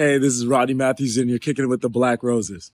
[0.00, 2.72] Hey, this is Rodney Matthews, and you're kicking it with the Black Roses.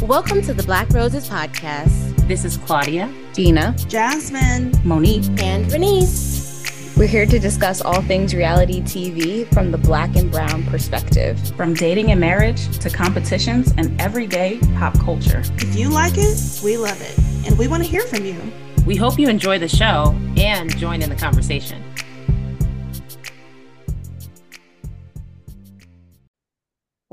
[0.00, 2.28] Welcome to the Black Roses podcast.
[2.28, 6.94] This is Claudia, Dina, Jasmine, Monique, and Bernice.
[6.96, 11.36] We're here to discuss all things reality TV from the black and brown perspective.
[11.56, 15.42] From dating and marriage to competitions and everyday pop culture.
[15.56, 18.40] If you like it, we love it, and we want to hear from you.
[18.86, 21.82] We hope you enjoy the show and join in the conversation.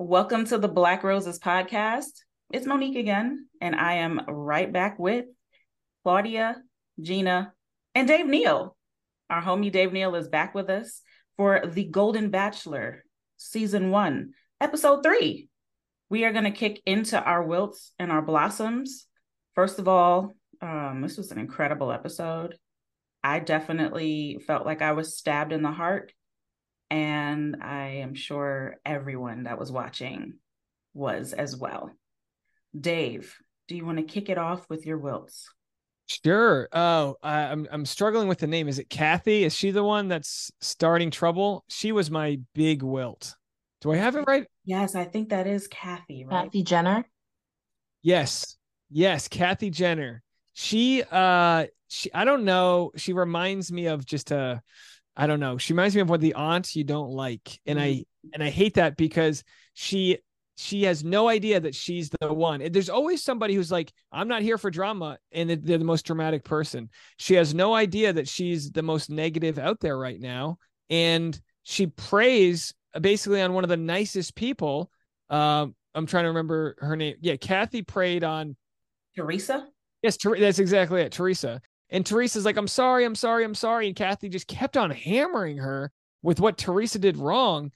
[0.03, 2.23] Welcome to the Black Roses podcast.
[2.51, 5.25] It's Monique again, and I am right back with
[6.01, 6.63] Claudia,
[6.99, 7.53] Gina,
[7.93, 8.75] and Dave Neal.
[9.29, 11.03] Our homie Dave Neal is back with us
[11.37, 13.03] for The Golden Bachelor,
[13.37, 15.49] season one, episode three.
[16.09, 19.05] We are going to kick into our wilts and our blossoms.
[19.53, 22.57] First of all, um, this was an incredible episode.
[23.23, 26.11] I definitely felt like I was stabbed in the heart.
[26.91, 30.33] And I am sure everyone that was watching
[30.93, 31.89] was as well.
[32.77, 33.33] Dave,
[33.69, 35.49] do you want to kick it off with your wilts?
[36.07, 36.67] Sure.
[36.73, 38.67] Oh, I, I'm I'm struggling with the name.
[38.67, 39.45] Is it Kathy?
[39.45, 41.63] Is she the one that's starting trouble?
[41.69, 43.35] She was my big wilt.
[43.79, 44.45] Do I have it right?
[44.65, 46.43] Yes, I think that is Kathy, right?
[46.43, 47.05] Kathy Jenner.
[48.01, 48.57] Yes.
[48.89, 50.21] Yes, Kathy Jenner.
[50.51, 54.61] She uh she I don't know, she reminds me of just a
[55.15, 55.57] I don't know.
[55.57, 57.59] She reminds me of what the aunt you don't like.
[57.65, 58.29] And I Mm-hmm.
[58.35, 60.19] and I hate that because she
[60.55, 62.61] she has no idea that she's the one.
[62.71, 66.43] There's always somebody who's like, I'm not here for drama, and they're the most dramatic
[66.43, 66.91] person.
[67.17, 70.59] She has no idea that she's the most negative out there right now,
[70.91, 74.91] and she preys basically on one of the nicest people.
[75.31, 77.15] Um, I'm trying to remember her name.
[77.21, 78.55] Yeah, Kathy preyed on.
[79.15, 79.67] Theresa?
[80.03, 81.59] Yes, that's exactly it, Theresa.
[81.91, 83.87] And Theresa's like, I'm sorry, I'm sorry, I'm sorry.
[83.87, 85.91] And Kathy just kept on hammering her
[86.23, 87.71] with what Theresa did wrong.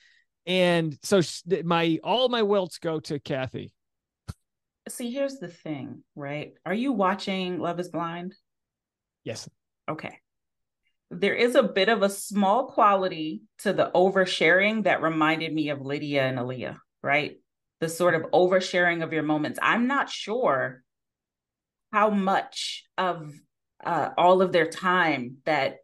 [0.46, 1.22] And so
[1.64, 3.74] my all my wilts go to Kathy.
[4.88, 6.54] See, here's the thing, right?
[6.66, 8.36] Are you watching Love is Blind?
[9.24, 9.50] Yes.
[9.90, 10.20] Okay.
[11.10, 15.82] There is a bit of a small quality to the oversharing that reminded me of
[15.82, 17.38] Lydia and Aaliyah, right?
[17.80, 19.60] The sort of oversharing of your moments.
[19.62, 20.84] I'm not sure
[21.92, 23.34] how much of
[23.86, 25.78] uh, all of their time that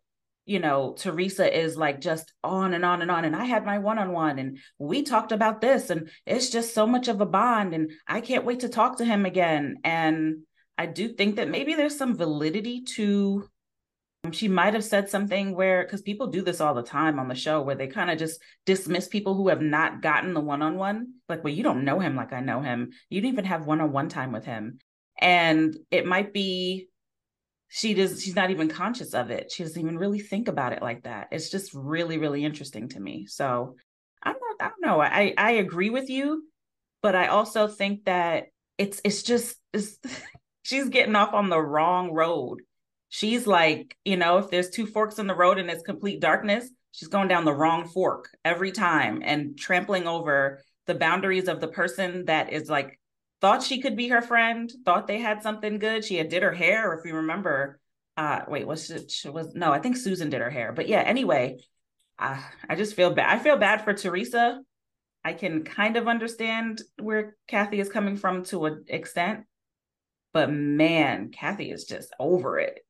[0.46, 3.26] you know Theresa is like just on and on and on.
[3.26, 7.08] And I had my one-on-one and we talked about this and it's just so much
[7.08, 9.78] of a bond and I can't wait to talk to him again.
[9.84, 10.40] And
[10.78, 13.48] I do think that maybe there's some validity to
[14.32, 17.34] she might have said something where because people do this all the time on the
[17.34, 21.14] show where they kind of just dismiss people who have not gotten the one-on-one.
[21.30, 22.92] Like well you don't know him like I know him.
[23.10, 24.80] You didn't even have one-on-one time with him.
[25.20, 26.90] And it might be
[27.74, 29.50] she does she's not even conscious of it.
[29.50, 31.30] She doesn't even really think about it like that.
[31.32, 33.26] It's just really really interesting to me.
[33.28, 33.76] So
[34.22, 35.02] i'm not i don't know.
[35.02, 36.44] I i agree with you
[37.02, 39.98] but i also think that it's it's just it's,
[40.64, 42.62] she's getting off on the wrong road.
[43.08, 46.70] She's like you know if there's two forks in the road and it's complete darkness
[46.92, 51.68] she's going down the wrong fork every time and trampling over the boundaries of the
[51.68, 53.00] person that is like
[53.42, 56.06] thought she could be her friend, thought they had something good.
[56.06, 57.80] She had did her hair, if you remember.
[58.16, 59.10] Uh, wait, was it?
[59.10, 60.72] She was no, I think Susan did her hair.
[60.74, 61.58] But yeah, anyway,
[62.20, 63.30] uh, I just feel bad.
[63.30, 64.62] I feel bad for Theresa.
[65.24, 69.42] I can kind of understand where Kathy is coming from to an extent,
[70.34, 72.80] but man, Kathy is just over it.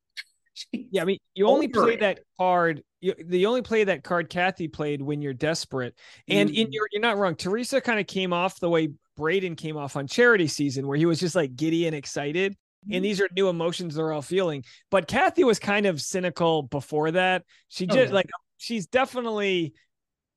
[0.73, 2.01] Yeah, I mean, you only play it.
[2.01, 2.83] that card.
[2.99, 5.97] You, the only play that card Kathy played when you're desperate.
[6.27, 6.73] And in Mhm.
[6.73, 7.35] your, you're not wrong.
[7.35, 8.89] Theresa kind of came off the way
[9.21, 12.53] Brayden came off on charity season, where he was just like giddy and excited.
[12.53, 12.95] Mm-hmm.
[12.95, 14.65] And these are new emotions they're all feeling.
[14.89, 17.43] But Kathy was kind of cynical before that.
[17.69, 18.15] She Oh, just yeah.
[18.15, 19.73] like she's definitely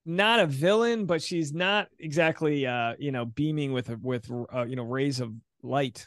[0.05, 4.77] not a villain, but she's not exactly uh, you know, beaming with with uh, you
[4.77, 6.07] know, rays of light.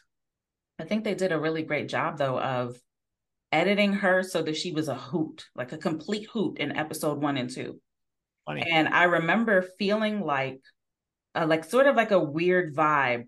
[0.78, 2.80] I think they did a really great job though of
[3.52, 7.38] editing her so that she was a hoot, like a complete hoot in episode one
[7.38, 7.80] and two.
[8.46, 8.62] Funny.
[8.62, 10.62] And I remember feeling like,
[11.38, 13.28] uh, like sort of like a weird vibe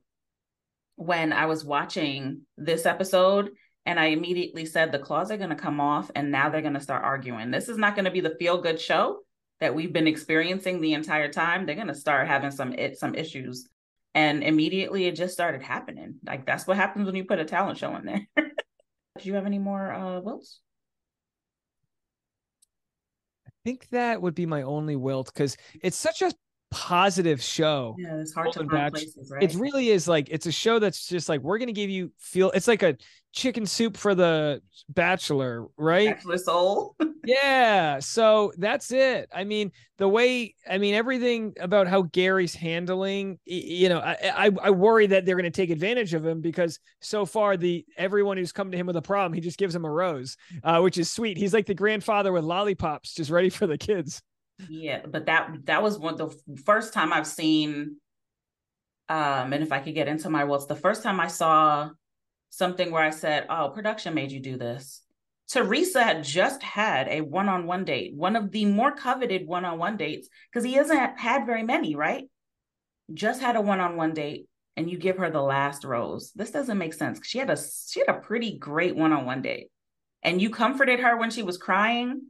[0.96, 3.52] when I was watching this episode.
[3.86, 6.74] And I immediately said, the claws are going to come off and now they're going
[6.74, 7.52] to start arguing.
[7.52, 9.20] This is not going to be the feel good show
[9.60, 11.66] that we've been experiencing the entire time.
[11.66, 13.68] They're going to start having some it, some issues.
[14.14, 16.16] And immediately it just started happening.
[16.26, 18.28] Like that's what happens when you put a talent show in there.
[18.38, 20.60] Do you have any more uh wills?
[23.48, 26.32] I think that would be my only wilt because it's such a
[26.72, 27.96] positive show.
[27.98, 29.44] Yeah, it's hard to find places, right?
[29.44, 32.52] It really is like it's a show that's just like we're gonna give you feel.
[32.52, 32.98] It's like a
[33.32, 36.16] chicken soup for the Bachelor, right?
[36.16, 36.96] Bachelor soul.
[37.26, 38.00] yeah.
[38.00, 39.30] So that's it.
[39.34, 43.40] I mean, the way I mean everything about how Gary's handling.
[43.46, 47.26] You know, I I, I worry that they're gonna take advantage of him because so
[47.26, 49.92] far the everyone who's come to him with a problem, he just gives him a
[49.92, 51.38] rose, uh, which is sweet.
[51.38, 54.22] He's like the grandfather with lollipops, just ready for the kids.
[54.68, 56.36] Yeah, but that that was one the
[56.66, 57.98] first time I've seen
[59.08, 61.90] um and if I could get into my what's the first time I saw
[62.50, 65.02] something where I said, "Oh, production made you do this."
[65.50, 70.64] Theresa had just had a one-on-one date, one of the more coveted one-on-one dates because
[70.64, 72.30] he hasn't had very many, right?
[73.14, 74.48] Just had a one-on-one date
[74.78, 76.32] and you give her the last rose.
[76.36, 77.20] This doesn't make sense.
[77.26, 79.70] She had a she had a pretty great one-on-one date.
[80.22, 82.28] And you comforted her when she was crying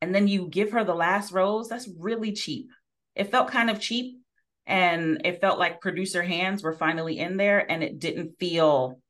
[0.00, 2.70] and then you give her the last rose, that's really cheap.
[3.14, 4.20] It felt kind of cheap
[4.66, 9.00] and it felt like producer hands were finally in there and it didn't feel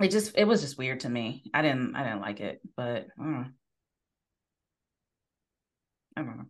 [0.00, 1.44] it just it was just weird to me.
[1.54, 3.52] I didn't I didn't like it, but mm.
[6.16, 6.44] I don't know.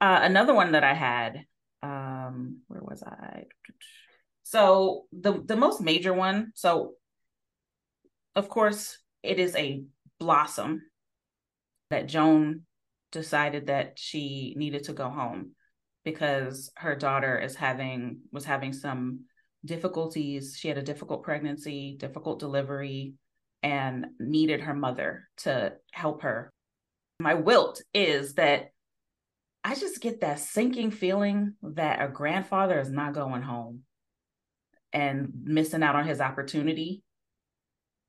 [0.00, 1.44] Uh, another one that I had,
[1.82, 3.44] um, where was I?
[4.42, 6.52] So the the most major one.
[6.54, 6.94] So,
[8.34, 9.84] of course, it is a
[10.18, 10.82] blossom
[11.90, 12.62] that Joan
[13.12, 15.52] decided that she needed to go home
[16.04, 19.20] because her daughter is having was having some
[19.64, 20.56] difficulties.
[20.58, 23.14] She had a difficult pregnancy, difficult delivery,
[23.62, 26.52] and needed her mother to help her.
[27.20, 28.70] My wilt is that
[29.62, 33.80] I just get that sinking feeling that a grandfather is not going home
[34.92, 37.02] and missing out on his opportunity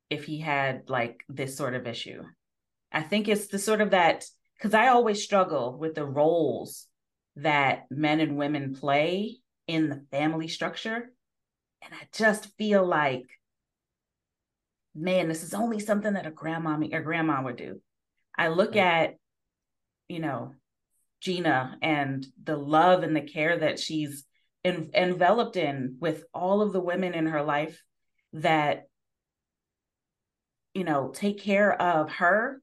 [0.10, 2.24] if he had like this sort of issue.
[2.96, 4.24] I think it's the sort of that
[4.58, 6.88] because I always struggle with the roles
[7.36, 11.12] that men and women play in the family structure.
[11.82, 13.26] And I just feel like,
[14.96, 17.82] man, this is only something that a grandma or grandma would do.
[18.38, 19.16] I look at,
[20.08, 20.54] you know,
[21.20, 24.24] Gina and the love and the care that she's
[24.64, 27.84] en- enveloped in with all of the women in her life
[28.32, 28.84] that,
[30.74, 32.62] you know, take care of her,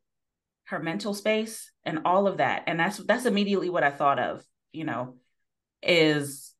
[0.66, 2.64] her mental space, and all of that.
[2.66, 5.16] And that's that's immediately what I thought of, you know,
[5.82, 6.54] is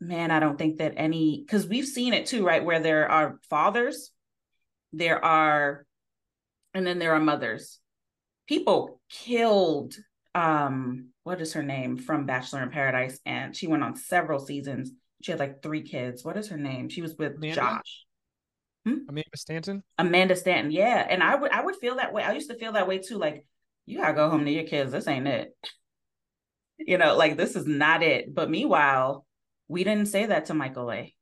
[0.00, 2.64] man, I don't think that any because we've seen it too, right?
[2.64, 4.10] Where there are fathers,
[4.92, 5.86] there are,
[6.74, 7.78] and then there are mothers.
[8.48, 9.94] People killed
[10.34, 14.90] um what is her name from Bachelor in Paradise, and she went on several seasons.
[15.22, 16.24] She had like three kids.
[16.24, 16.88] What is her name?
[16.88, 17.54] She was with Amanda?
[17.54, 18.04] Josh.
[18.84, 18.98] Hmm?
[19.08, 19.82] Amanda Stanton.
[19.98, 21.06] Amanda Stanton, yeah.
[21.08, 22.22] And I would I would feel that way.
[22.22, 23.18] I used to feel that way too.
[23.18, 23.46] Like,
[23.86, 24.92] you gotta go home to your kids.
[24.92, 25.56] This ain't it.
[26.78, 28.34] you know, like this is not it.
[28.34, 29.24] But meanwhile,
[29.68, 31.14] we didn't say that to Michael A.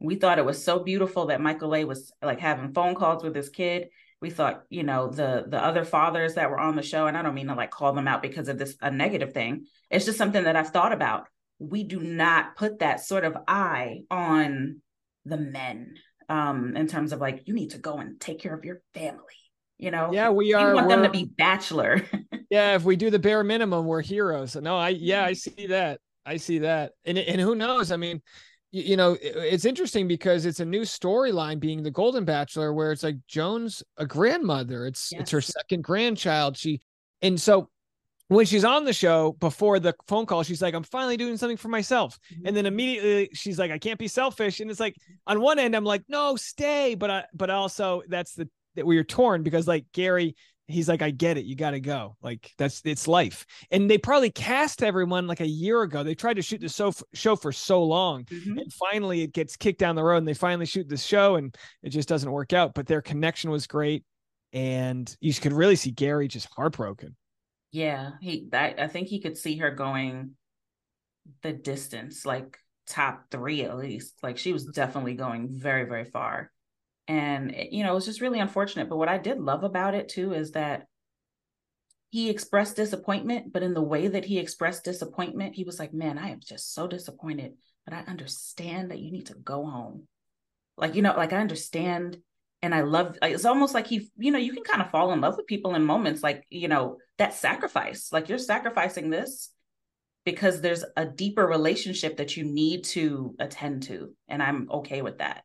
[0.00, 3.34] We thought it was so beautiful that Michael A was like having phone calls with
[3.34, 3.88] his kid.
[4.20, 7.22] We thought, you know, the the other fathers that were on the show, and I
[7.22, 9.66] don't mean to like call them out because of this a negative thing.
[9.90, 11.26] It's just something that I've thought about.
[11.58, 14.80] We do not put that sort of eye on
[15.24, 15.94] the men
[16.28, 19.18] um in terms of like you need to go and take care of your family
[19.78, 22.02] you know Yeah, we are you want them to be bachelor
[22.50, 24.56] yeah, if we do the bare minimum, we're heroes.
[24.56, 26.00] No, I yeah, I see that.
[26.24, 26.92] I see that.
[27.04, 27.92] And and who knows?
[27.92, 28.22] I mean,
[28.70, 32.92] you, you know, it's interesting because it's a new storyline being the Golden Bachelor where
[32.92, 34.86] it's like Joan's a grandmother.
[34.86, 36.56] It's it's her second grandchild.
[36.56, 36.80] She
[37.20, 37.68] and so
[38.28, 41.56] when she's on the show before the phone call, she's like, I'm finally doing something
[41.56, 42.18] for myself.
[42.44, 44.60] And then immediately she's like, I can't be selfish.
[44.60, 46.94] And it's like on one end, I'm like, no, stay.
[46.94, 50.36] But I but also that's the that we are torn because like Gary,
[50.66, 52.16] he's like, I get it, you gotta go.
[52.22, 53.46] Like that's it's life.
[53.70, 56.02] And they probably cast everyone like a year ago.
[56.02, 58.24] They tried to shoot the show, show for so long.
[58.24, 58.60] Mhm.
[58.60, 61.56] And finally it gets kicked down the road and they finally shoot the show and
[61.82, 62.74] it just doesn't work out.
[62.74, 64.04] But their connection was great.
[64.52, 67.16] And you could really see Gary just heartbroken.
[67.70, 70.34] Yeah he I, I think he could see her going
[71.42, 74.14] the distance like top three at least.
[74.22, 76.50] Like she was definitely going very very far.
[77.06, 78.88] And it- you know it was just really unfortunate.
[78.88, 80.86] But what i did love about it too is that
[82.10, 86.16] he expressed disappointment but in the way that he expressed disappointment he was like man
[86.16, 87.52] i am just so disappointed
[87.84, 90.08] but i understand that you need to go home.
[90.78, 92.18] Like you know like i understand
[92.62, 95.20] and i love it's almost like he you know you can kind of fall in
[95.20, 99.50] love with people in moments like you know that sacrifice like you're sacrificing this
[100.24, 105.18] because there's a deeper relationship that you need to attend to and i'm okay with
[105.18, 105.42] that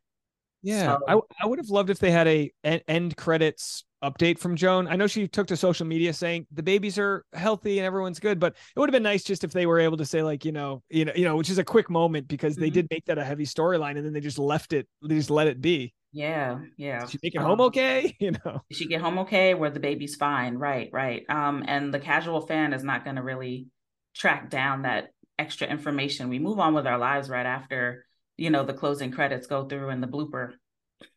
[0.62, 4.38] Yeah, So- I I would have loved if they had a en- end credits update
[4.38, 4.86] from Joan.
[4.88, 8.38] I know she took to social media saying the babies are healthy and everyone's good,
[8.38, 10.52] but it would have been nice just if they were able to say like, you
[10.52, 12.74] know, you know, you know, which is a quick moment because they Mhm.
[12.74, 15.46] did make that a heavy storyline and then they just left it, they just let
[15.48, 15.92] it be.
[16.14, 17.00] Yeah, yeah.
[17.00, 18.16] Did she make it home Um, okay?
[18.20, 18.62] You know.
[18.70, 19.54] Did she get home okay?
[19.54, 20.54] Where the baby's fine?
[20.54, 21.24] Right, right.
[21.28, 23.66] Um, and the casual fan is not going to really
[24.14, 25.08] track down that
[25.40, 26.28] extra information.
[26.28, 28.06] We move on with our lives right after
[28.36, 30.52] you know the closing credits go through and the blooper.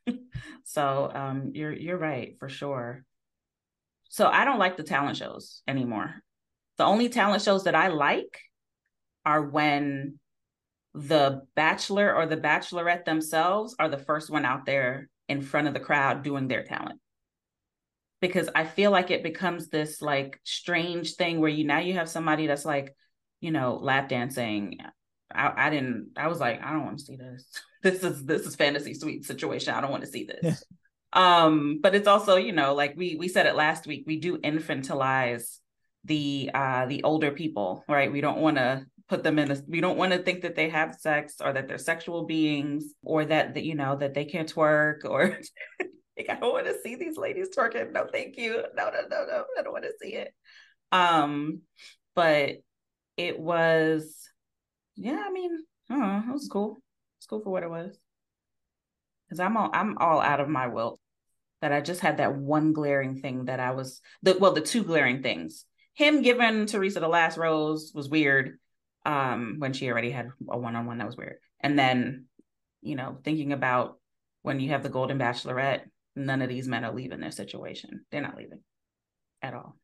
[0.63, 3.04] so um, you're you're right for sure.
[4.10, 6.24] So I don't like the talent shows anymore.
[6.77, 8.39] The only talent shows that I like
[9.25, 10.20] are when
[10.98, 15.74] the bachelor or the bachelorette themselves are the first one out there in front of
[15.74, 17.00] the crowd doing their talent.
[18.20, 22.10] Because i feel like it becomes this like strange thing where you now you have
[22.10, 22.96] somebody that's like
[23.42, 24.77] you know lap dancing.
[25.32, 27.46] I, I didn't i was like i don't want to see this.
[27.84, 29.74] This is this is fantasy suite situation.
[29.74, 30.63] I don't want to see this.
[31.13, 34.39] Um but it's also you know like we we said it last week we do
[34.39, 35.60] infantilize
[36.04, 38.12] the uh the older people right?
[38.12, 40.70] We don't want to put them in a we don't want to think that they
[40.70, 44.54] have sex or that they're sexual beings or that, that you know that they can't
[44.54, 45.40] twerk or
[46.18, 47.92] like I don't want to see these ladies twerking.
[47.92, 48.64] No, thank you.
[48.76, 49.46] No, no, no, no.
[49.58, 50.34] I don't want to see it.
[50.92, 51.62] Um,
[52.16, 52.56] but
[53.16, 54.30] it was
[54.96, 56.82] yeah, I mean, know, it was cool.
[57.20, 57.98] It's cool for what it was.
[59.30, 61.00] Cause I'm all I'm all out of my will.
[61.62, 64.84] That I just had that one glaring thing that I was the well, the two
[64.84, 65.66] glaring things.
[65.94, 68.60] Him giving Theresa the last rose was weird
[69.08, 72.26] um when she already had a one-on-one that was weird and then
[72.82, 73.98] you know thinking about
[74.44, 75.82] when you have the golden bachelorette
[76.16, 78.60] none of these men are leaving their situation they're not leaving
[79.42, 79.76] at all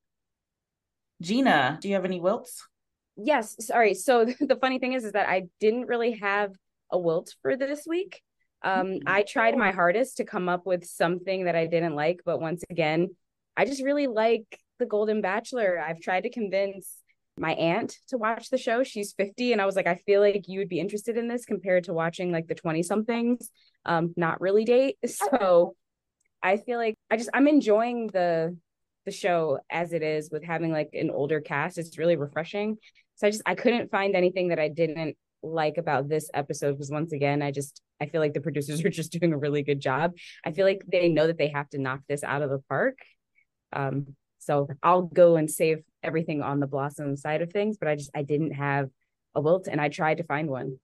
[1.22, 2.68] gina do you have any wilts
[3.16, 3.94] Yes, sorry.
[3.94, 6.54] So the funny thing is, is that I didn't really have
[6.92, 8.22] a wilt for this week.
[8.64, 12.40] Um, I tried my hardest to come up with something that I didn't like, but
[12.40, 13.10] once again,
[13.58, 15.78] I just really like The Golden Bachelor.
[15.80, 17.03] I've tried to convince
[17.38, 18.84] my aunt to watch the show.
[18.84, 21.46] She's 50, and I was like, I feel like you would be interested in this
[21.46, 23.50] compared to watching like the 20 somethings,
[23.86, 24.98] um, not really date.
[25.08, 25.76] So
[26.42, 28.58] I feel like I just I'm enjoying the
[29.06, 31.78] the show as it is with having like an older cast.
[31.78, 32.78] It's really refreshing.
[33.16, 36.92] So I just I couldn't find anything that I didn't like about this episode because
[36.92, 39.80] once again, I just I feel like the producers are just doing a really good
[39.80, 40.14] job.
[40.46, 42.98] I feel like they know that they have to knock this out of the park.
[43.72, 47.96] Um, so I'll go and save everything on the blossom side of things, but I
[47.96, 48.90] just I didn't have
[49.36, 50.78] a wilt and I tried to find one.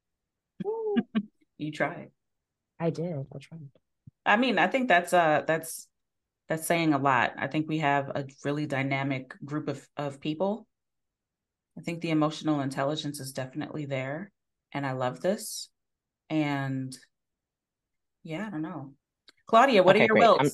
[1.57, 2.09] you tried
[2.79, 3.13] I did.
[3.35, 3.67] I tried.
[4.25, 5.87] i mean i think that's uh that's
[6.47, 10.65] that's saying a lot i think we have a really dynamic group of of people
[11.77, 14.31] i think the emotional intelligence is definitely there
[14.73, 15.69] and i love this
[16.29, 16.97] and
[18.23, 18.93] yeah i don't know
[19.47, 20.25] claudia what Okay, are your great.
[20.25, 20.49] I'm-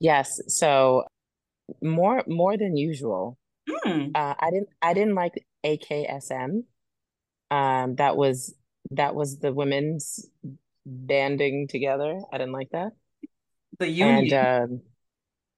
[0.00, 1.04] Yes, so
[1.82, 3.36] more more than usual.
[3.68, 4.08] Hmm.
[4.14, 6.64] Uh, I didn't I didn't like AKSM.
[7.50, 8.54] Um, that was
[8.90, 10.26] that was the women's
[10.86, 12.20] banding together.
[12.32, 12.92] I didn't like that.
[13.78, 14.82] the union And um,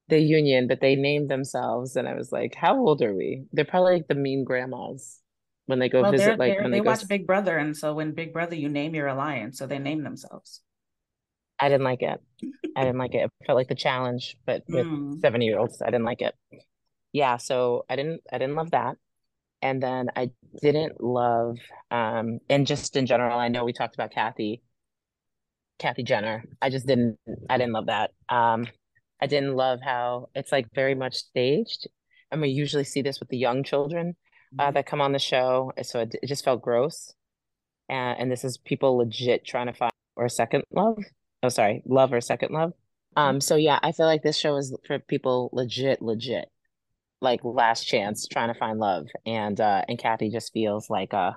[0.09, 3.45] the union, but they named themselves, and I was like, how old are we?
[3.52, 5.21] They're probably like the mean grandmas
[5.67, 6.90] when they go well, they're, visit, like they're, when they they go.
[6.90, 10.02] watch Big Brother, and so when Big Brother, you name your alliance, so they name
[10.02, 10.62] themselves.
[11.59, 12.21] I didn't like it.
[12.76, 13.25] I didn't like it.
[13.25, 15.21] It felt like the challenge, but with Mm.
[15.21, 15.83] 70 year olds.
[15.83, 16.35] I didn't like it.
[17.12, 18.97] Yeah, so I didn't I didn't love that.
[19.62, 20.31] And then I
[20.62, 21.59] didn't love
[21.90, 24.62] um and just in general, I know we talked about Kathy,
[25.79, 26.45] Kathy Jenner.
[26.62, 28.12] I just didn't I didn't love that.
[28.29, 28.67] Um
[29.21, 31.88] I didn't love how it's like very much staged.
[32.31, 34.17] And we usually see this with the young children
[34.59, 35.73] uh, that come on the show.
[35.83, 37.12] So it, it just felt gross.
[37.88, 41.02] And, and this is people legit trying to find or second love.
[41.43, 42.73] Oh, sorry, love or second love.
[43.17, 46.49] Um, so yeah, I feel like this show is for people legit, legit,
[47.21, 49.07] like last chance trying to find love.
[49.27, 51.33] And uh and Kathy just feels like uh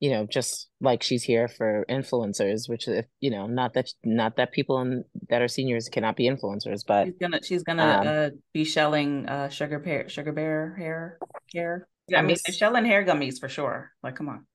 [0.00, 4.36] you know, just like she's here for influencers, which if you know, not that not
[4.36, 8.06] that people in, that are seniors cannot be influencers, but She's gonna she's gonna Um,
[8.06, 11.22] uh, be shelling uh sugar bear sugar bear hair
[11.52, 11.88] hair.
[12.08, 13.92] Yeah, I mean shelling hair gummies for sure.
[14.02, 14.46] Like, come on.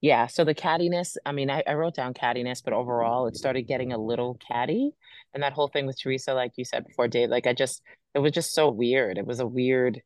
[0.00, 3.62] Yeah, so the cattiness, I mean, I, I wrote down cattiness, but overall it started
[3.62, 4.92] getting a little catty.
[5.34, 7.82] And that whole thing with Theresa, like you said before, Dave, like I just,
[8.14, 9.18] it was just so weird.
[9.18, 10.00] It was a weird,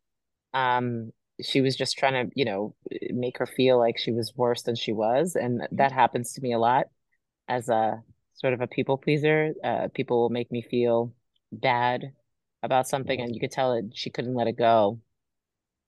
[0.55, 2.75] um, she was just trying to, you know,
[3.11, 5.37] make her feel like she was worse than she was.
[5.37, 6.87] And that happens to me a lot
[7.47, 8.03] as a
[8.35, 9.53] sort of a people pleaser.
[9.63, 11.13] Uh, people will make me feel
[11.53, 12.13] bad
[12.63, 14.99] about something, and you could tell it she couldn't let it go,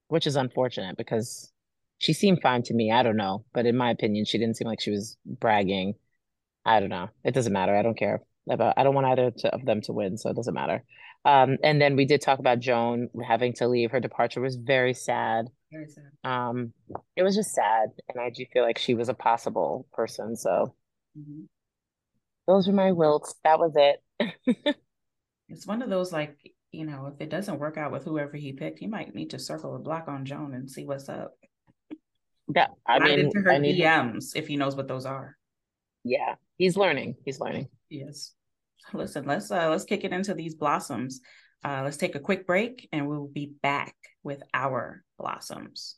[0.09, 1.53] which is unfortunate because
[1.99, 2.93] she seemed fine to me.
[2.93, 5.95] I don't know, but in my opinion, she didn't seem like she was bragging.
[6.65, 7.09] I don't know.
[7.25, 7.75] It doesn't matter.
[7.75, 8.75] I don't care about.
[8.77, 10.83] I don't want either to, of them to win, so it doesn't matter.
[11.25, 13.91] Um, and then we did talk about Joan having to leave.
[13.91, 15.47] Her departure was very sad.
[15.73, 16.11] Very sad.
[16.31, 16.73] Um,
[17.17, 20.37] it was just sad, and I do feel like she was a possible person.
[20.37, 20.75] So
[21.19, 21.47] Mhm.
[22.47, 23.35] those were my wilts.
[23.45, 24.77] That was it.
[25.53, 26.37] It's one of those like,
[26.71, 29.39] you know, if it doesn't work out with whoever he picked, he might need to
[29.41, 31.33] circle a block on Joan and see what's up.
[32.55, 33.81] That I mean, into her I need.
[33.81, 35.37] DMs if he knows what those are.
[36.05, 37.17] Yeah, he's learning.
[37.25, 37.69] He's learning.
[37.89, 38.33] Yes.
[38.93, 41.21] Listen, let's uh let's kick it into these blossoms.
[41.65, 45.97] Uh let's take a quick break and we'll be back with our blossoms.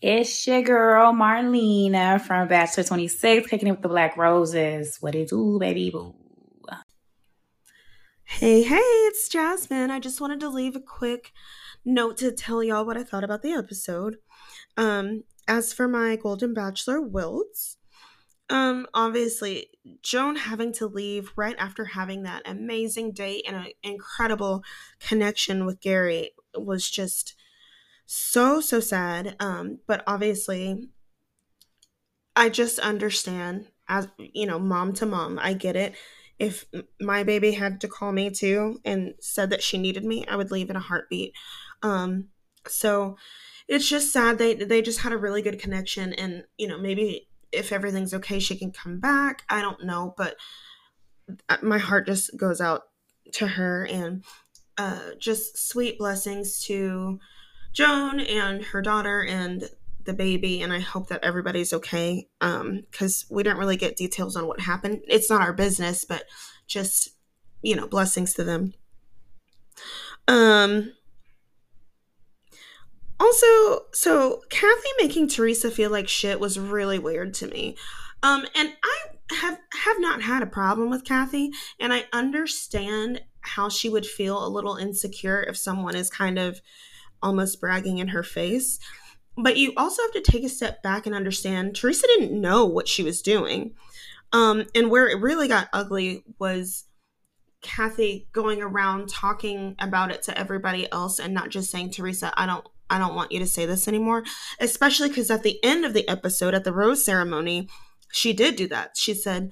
[0.00, 4.98] It's your girl Marlena from Bachelor 26, kicking it with the Black Roses.
[5.00, 6.14] What it do, baby boo?
[8.26, 9.90] Hey, hey, it's Jasmine.
[9.90, 11.30] I just wanted to leave a quick
[11.84, 14.16] note to tell y'all what I thought about the episode.
[14.76, 17.76] Um, as for my Golden Bachelor wilts,
[18.50, 19.68] um, obviously,
[20.02, 24.62] Joan having to leave right after having that amazing date and an incredible
[25.00, 27.34] connection with Gary was just
[28.06, 29.36] so, so sad.
[29.40, 30.88] Um, but obviously,
[32.36, 35.94] I just understand as you know, mom to mom, I get it
[36.38, 36.64] if
[37.00, 40.50] my baby had to call me too and said that she needed me, I would
[40.50, 41.32] leave in a heartbeat.
[41.82, 42.28] Um,
[42.66, 43.16] so
[43.68, 47.28] it's just sad they they just had a really good connection, and you know maybe
[47.54, 49.42] if everything's okay, she can come back.
[49.48, 50.36] I don't know, but
[51.48, 52.82] uh, my heart just goes out
[53.34, 54.24] to her and
[54.76, 57.18] uh, just sweet blessings to
[57.72, 59.68] Joan and her daughter and
[60.04, 64.36] the baby and i hope that everybody's okay um because we don't really get details
[64.36, 66.24] on what happened it's not our business but
[66.66, 67.10] just
[67.62, 68.74] you know blessings to them
[70.28, 70.92] um
[73.24, 77.76] also so kathy making theresa feel like shit was really weird to me
[78.22, 78.98] um and i
[79.34, 81.50] have have not had a problem with kathy
[81.80, 86.60] and i understand how she would feel a little insecure if someone is kind of
[87.22, 88.78] almost bragging in her face
[89.36, 92.88] but you also have to take a step back and understand Theresa didn't know what
[92.88, 93.74] she was doing.
[94.32, 96.84] Um, and where it really got ugly was
[97.62, 102.46] Kathy going around talking about it to everybody else and not just saying, Theresa, I
[102.46, 104.22] don't I don't want you to say this anymore.
[104.60, 107.68] Especially because at the end of the episode, at the rose ceremony,
[108.12, 108.96] she did do that.
[108.96, 109.50] She said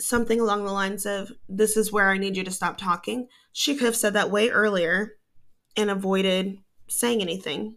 [0.00, 3.28] something along the lines of, This is where I need you to stop talking.
[3.52, 5.12] She could have said that way earlier
[5.76, 7.76] and avoided saying anything.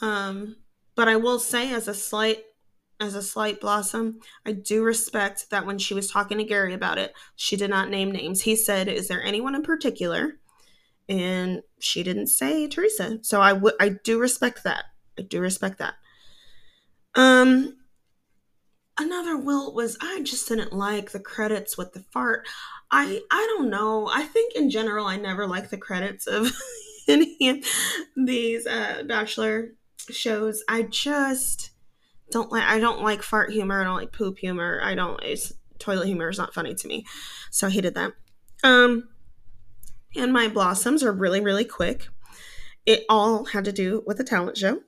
[0.00, 0.56] Um,
[0.94, 2.44] but I will say as a slight
[2.98, 6.96] as a slight blossom, I do respect that when she was talking to Gary about
[6.96, 8.42] it, she did not name names.
[8.42, 10.38] He said, "Is there anyone in particular?"
[11.08, 13.18] And she didn't say Theresa.
[13.22, 14.84] So I would I do respect that.
[15.18, 15.94] I do respect that.
[17.14, 17.76] Um
[18.98, 22.46] another wilt was I just didn't like the credits with the fart.
[22.90, 24.08] I I don't know.
[24.08, 26.52] I think in general I never like the credits of
[27.08, 27.64] any of
[28.16, 29.74] these uh bachelor
[30.10, 30.64] shows.
[30.68, 31.70] I just
[32.30, 34.80] don't like I don't like fart humor, I don't like poop humor.
[34.82, 35.20] I don't
[35.78, 37.04] toilet humor is not funny to me.
[37.50, 38.12] So I hated that.
[38.64, 39.08] Um
[40.14, 42.08] and my blossoms are really really quick.
[42.84, 44.80] It all had to do with the talent show.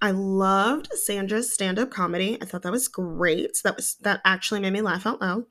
[0.00, 2.38] I loved Sandra's stand-up comedy.
[2.40, 3.58] I thought that was great.
[3.64, 5.44] That was that actually made me laugh out loud.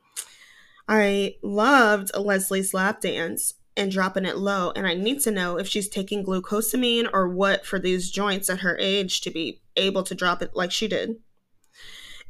[0.87, 4.71] I loved Leslie's lap dance and dropping it low.
[4.75, 8.59] And I need to know if she's taking glucosamine or what for these joints at
[8.59, 11.15] her age to be able to drop it like she did.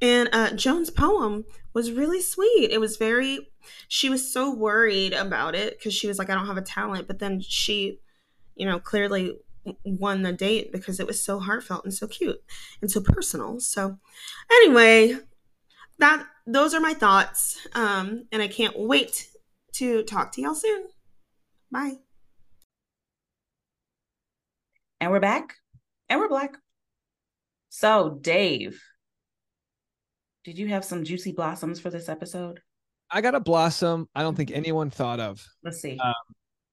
[0.01, 2.71] And uh, Joan's poem was really sweet.
[2.71, 3.51] It was very,
[3.87, 7.07] she was so worried about it because she was like, I don't have a talent.
[7.07, 7.99] But then she,
[8.55, 9.37] you know, clearly
[9.83, 12.41] won the date because it was so heartfelt and so cute
[12.81, 13.59] and so personal.
[13.59, 13.97] So,
[14.51, 15.17] anyway,
[15.99, 17.67] that those are my thoughts.
[17.73, 19.27] Um, and I can't wait
[19.73, 20.87] to talk to y'all soon.
[21.71, 21.95] Bye.
[25.01, 25.55] And we're back.
[26.09, 26.57] And we're black.
[27.69, 28.81] So, Dave,
[30.43, 32.61] did you have some juicy blossoms for this episode?
[33.11, 35.45] I got a blossom I don't think anyone thought of.
[35.63, 35.97] Let's see.
[35.97, 36.13] Um,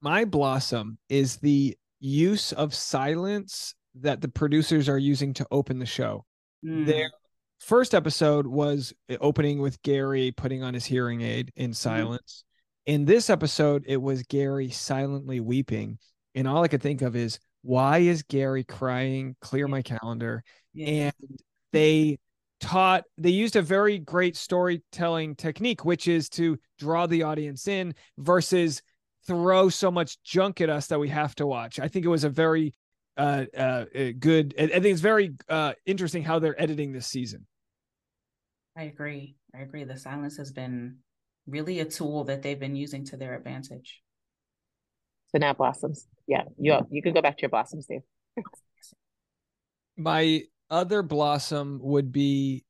[0.01, 5.87] my blossom is the use of silence that the producers are using to open the
[5.87, 6.25] show.
[6.65, 6.87] Mm.
[6.87, 7.11] Their
[7.61, 12.45] first episode was opening with Gary putting on his hearing aid in silence.
[12.87, 15.99] In this episode, it was Gary silently weeping.
[16.35, 19.37] And all I could think of is, why is Gary crying?
[19.41, 20.43] Clear my calendar.
[20.75, 20.89] Yeah.
[20.89, 21.39] And
[21.73, 22.19] they
[22.63, 27.95] taught, they used a very great storytelling technique, which is to draw the audience in
[28.17, 28.81] versus
[29.27, 31.79] throw so much junk at us that we have to watch.
[31.79, 32.73] I think it was a very
[33.17, 33.85] uh, uh,
[34.19, 34.55] good.
[34.59, 37.47] I I think it's very uh, interesting how they're editing this season.
[38.77, 39.37] I agree.
[39.55, 39.85] I agree.
[39.85, 40.99] The silence has been
[41.47, 44.01] really a tool that they've been using to their advantage.
[45.29, 46.07] So now blossoms.
[46.27, 48.03] Yeah, you you can go back to your blossoms, Dave.
[49.97, 52.65] My other blossom would be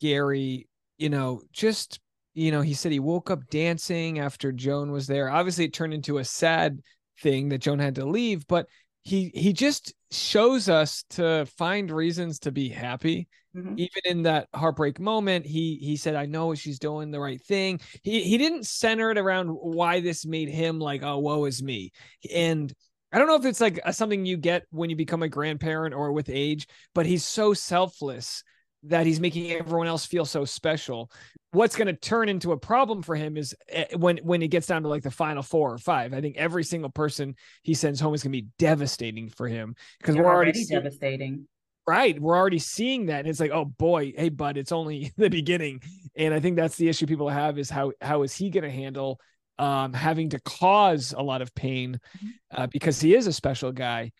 [0.00, 0.68] Gary.
[0.98, 1.98] You know, just
[2.34, 5.30] you know, he said he woke up dancing after Joan was there.
[5.30, 6.80] Obviously, it turned into a sad
[7.20, 8.66] thing that Joan had to leave, but
[9.02, 13.74] he he just shows us to find reasons to be happy mm-hmm.
[13.76, 17.80] even in that heartbreak moment he he said i know she's doing the right thing
[18.02, 21.92] he he didn't center it around why this made him like oh woe is me
[22.34, 22.72] and
[23.12, 25.94] I don't know if it's like a, something you get when you become a grandparent
[25.94, 28.42] or with age, but he's so selfless
[28.84, 31.10] that he's making everyone else feel so special.
[31.52, 34.66] What's going to turn into a problem for him is eh, when when it gets
[34.66, 36.14] down to like the final four or five.
[36.14, 39.74] I think every single person he sends home is going to be devastating for him
[39.98, 41.48] because we're already, already devastating.
[41.88, 45.30] Right, we're already seeing that, and it's like, oh boy, hey bud, it's only the
[45.30, 45.80] beginning.
[46.16, 48.70] And I think that's the issue people have is how how is he going to
[48.70, 49.20] handle
[49.58, 52.28] um, having to cause a lot of pain mm-hmm.
[52.62, 54.12] uh, because he is a special guy,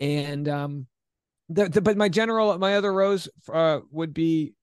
[0.00, 0.86] and um,
[1.48, 4.54] the, the, but my general my other rose uh, would be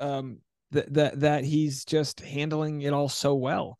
[0.00, 0.38] um
[0.72, 3.78] that that that he's just handling it all so well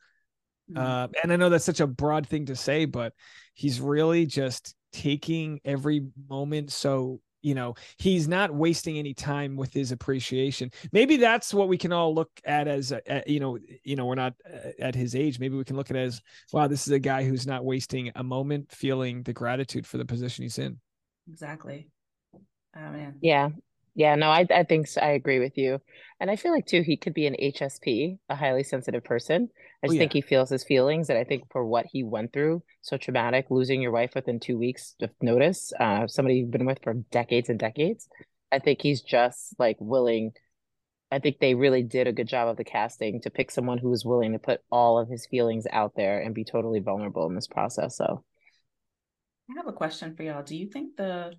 [0.70, 0.80] mm-hmm.
[0.80, 3.12] uh, and i know that's such a broad thing to say but
[3.54, 9.72] he's really just taking every moment so you know he's not wasting any time with
[9.72, 13.96] his appreciation maybe that's what we can all look at as uh, you know you
[13.96, 16.20] know we're not uh, at his age maybe we can look at it as
[16.52, 20.04] wow this is a guy who's not wasting a moment feeling the gratitude for the
[20.04, 20.78] position he's in
[21.30, 21.88] exactly
[22.76, 23.16] Oh man.
[23.20, 23.50] Yeah.
[23.94, 25.00] Yeah, no, I I think so.
[25.00, 25.80] I agree with you.
[26.20, 29.48] And I feel like too he could be an HSP, a highly sensitive person.
[29.82, 29.98] I oh, just oh, yeah.
[30.00, 33.46] think he feels his feelings and I think for what he went through, so traumatic,
[33.50, 37.48] losing your wife within 2 weeks of notice, uh somebody you've been with for decades
[37.48, 38.08] and decades.
[38.50, 40.32] I think he's just like willing
[41.12, 43.90] I think they really did a good job of the casting to pick someone who
[43.90, 47.36] was willing to put all of his feelings out there and be totally vulnerable in
[47.36, 47.96] this process.
[47.96, 48.24] So
[49.48, 50.42] I have a question for y'all.
[50.42, 51.34] Do you think the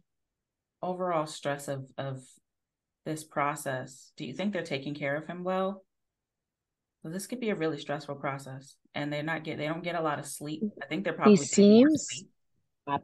[0.81, 2.23] overall stress of of
[3.05, 5.83] this process, do you think they're taking care of him well?
[7.03, 9.95] So this could be a really stressful process, and they're not get they don't get
[9.95, 10.63] a lot of sleep.
[10.81, 12.25] I think they're probably he seems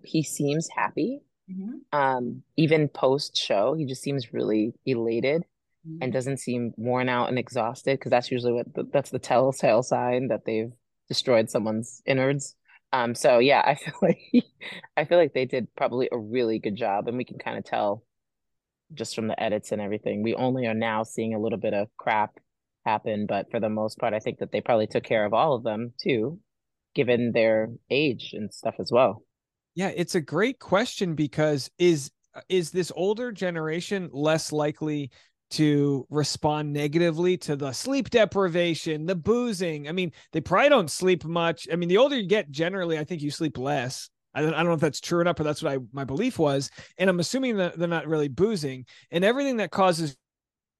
[0.04, 1.20] he seems happy.
[1.50, 1.98] Mm-hmm.
[1.98, 5.44] Um, even post show, he just seems really elated
[5.88, 6.02] mm-hmm.
[6.02, 9.84] and doesn't seem worn out and exhausted because that's usually what the, that's the telltale
[9.84, 10.72] sign that they've
[11.08, 12.56] destroyed someone's innards.
[12.94, 14.20] Um, so yeah, I feel like
[14.98, 17.66] I feel like they did probably a really good job, and we can kind of
[17.66, 18.04] tell
[18.94, 20.24] just from the edits and everything.
[20.24, 22.32] We only are now seeing a little bit of crap
[22.86, 25.54] happen, but for the most part, I think that they probably took care of all
[25.54, 26.40] of them too,
[26.96, 29.24] given their age and stuff as well.
[29.76, 32.12] Yeah, it's a great question because is
[32.50, 35.12] is this older generation less likely
[35.52, 39.88] to respond negatively to the sleep deprivation, the boozing.
[39.88, 41.68] I mean, they probably don't sleep much.
[41.72, 44.10] I mean, the older you get, generally, I think you sleep less.
[44.34, 46.70] I don't, know if that's true enough, but that's what I my belief was.
[46.98, 48.86] And I'm assuming that they're not really boozing.
[49.12, 50.16] And everything that causes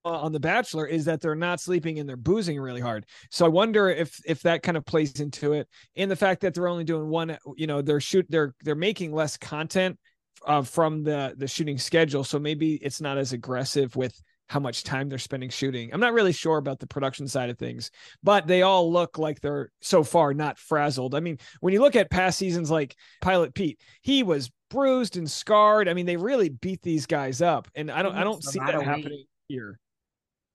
[0.04, 3.06] on the Bachelor is that they're not sleeping and they're boozing really hard.
[3.30, 6.54] So I wonder if if that kind of plays into it, and the fact that
[6.54, 7.38] they're only doing one.
[7.56, 10.00] You know, they're shoot they're they're making less content
[10.46, 14.20] uh, from the the shooting schedule, so maybe it's not as aggressive with
[14.52, 15.94] how much time they're spending shooting.
[15.94, 17.90] I'm not really sure about the production side of things,
[18.22, 21.16] but they all look like they're so far not frazzled.
[21.16, 25.32] I mean, when you look at past seasons like Pilot Pete, he was bruised and
[25.32, 25.88] scarred.
[25.88, 28.84] I mean, they really beat these guys up, and I don't I don't see that
[28.84, 29.80] happening here.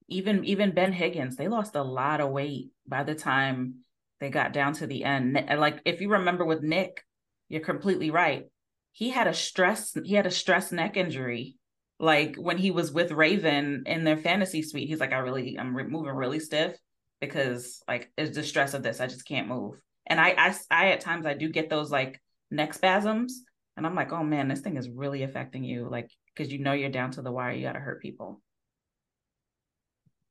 [0.08, 3.76] Even even Ben Higgins, they lost a lot of weight by the time
[4.20, 5.42] they got down to the end.
[5.56, 7.02] Like if you remember with Nick,
[7.48, 8.44] you're completely right.
[8.92, 11.56] He had a stress he had a stress neck injury
[11.98, 15.74] like when he was with Raven in their fantasy suite, he's like, I really, I'm
[15.74, 16.76] re- moving really stiff
[17.20, 19.00] because like it's the stress of this.
[19.00, 19.80] I just can't move.
[20.06, 23.42] And I, I, I at times I do get those like neck spasms,
[23.76, 26.72] and I'm like, oh man, this thing is really affecting you, like because you know
[26.72, 27.52] you're down to the wire.
[27.52, 28.40] You got to hurt people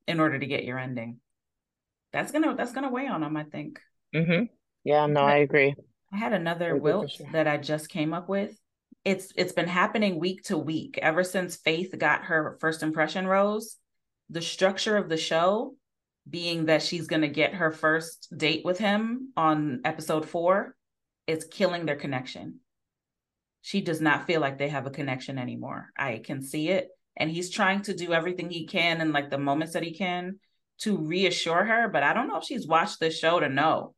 [0.06, 1.18] in order to get your ending.
[2.12, 3.80] That's gonna that's gonna weigh on them, I think.
[4.14, 4.44] Mm-hmm.
[4.84, 5.74] Yeah, no, I agree.
[6.12, 7.26] I had another wilt sure.
[7.32, 8.56] that I just came up with
[9.06, 13.76] it's it's been happening week to week ever since Faith got her first impression rose.
[14.30, 15.76] The structure of the show
[16.28, 20.74] being that she's going to get her first date with him on episode 4
[21.28, 22.58] is killing their connection.
[23.62, 25.90] She does not feel like they have a connection anymore.
[25.96, 29.38] I can see it and he's trying to do everything he can in like the
[29.38, 30.40] moments that he can
[30.80, 33.94] to reassure her, but I don't know if she's watched this show to know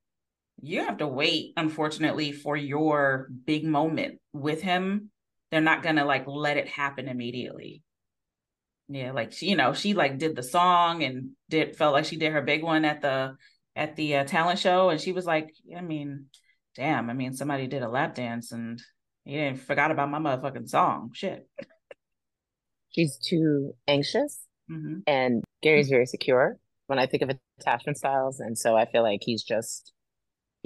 [0.60, 5.10] you have to wait unfortunately for your big moment with him.
[5.50, 7.82] They're not gonna like let it happen immediately.
[8.88, 12.16] Yeah like she you know she like did the song and did felt like she
[12.16, 13.36] did her big one at the
[13.78, 16.26] at the uh, talent show, and she was like, I mean,
[16.74, 18.82] damn, I mean, somebody did a lap dance and
[19.24, 21.10] he didn't forgot about my motherfucking song.
[21.14, 21.48] Shit.
[22.90, 26.56] She's too anxious, hmm and Gary's very secure
[26.88, 29.92] when I think of attachment styles, and so I feel like he's just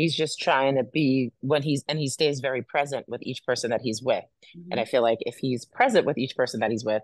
[0.02, 3.70] he's just trying to be when he's and he stays very present with each person
[3.70, 4.24] that he's with.
[4.52, 4.80] And mm-hmm.
[4.80, 7.02] I feel like if he's present with each person that he's with,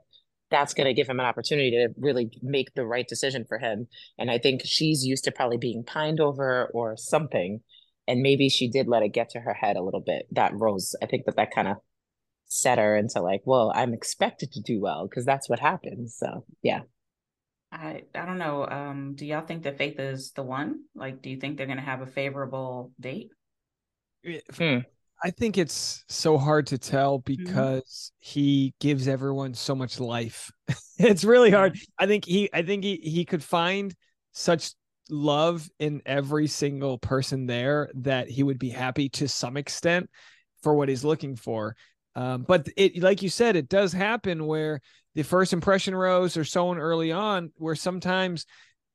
[0.50, 3.86] that's going to give him an opportunity to really make the right decision for him.
[4.18, 7.60] And I think she's used to probably being pined over or something.
[8.08, 10.26] And maybe she did let it get to her head a little bit.
[10.32, 11.76] That Rose, I think that that kind of
[12.46, 16.16] set her into like, well, I'm expected to do well because that's what happens.
[16.18, 16.80] So yeah.
[17.70, 18.66] I I don't know.
[18.66, 20.80] Um, do y'all think that Faith is the one?
[20.94, 23.30] Like, do you think they're gonna have a favorable date?
[24.56, 24.78] Hmm.
[25.22, 30.50] I think it's so hard to tell because he gives everyone so much life.
[30.98, 31.76] it's really hard.
[31.98, 33.94] I think he I think he he could find
[34.32, 34.72] such
[35.10, 40.08] love in every single person there that he would be happy to some extent
[40.62, 41.74] for what he's looking for.
[42.18, 44.80] Um, but it like you said, it does happen where
[45.14, 48.44] the first impression rose or someone early on where sometimes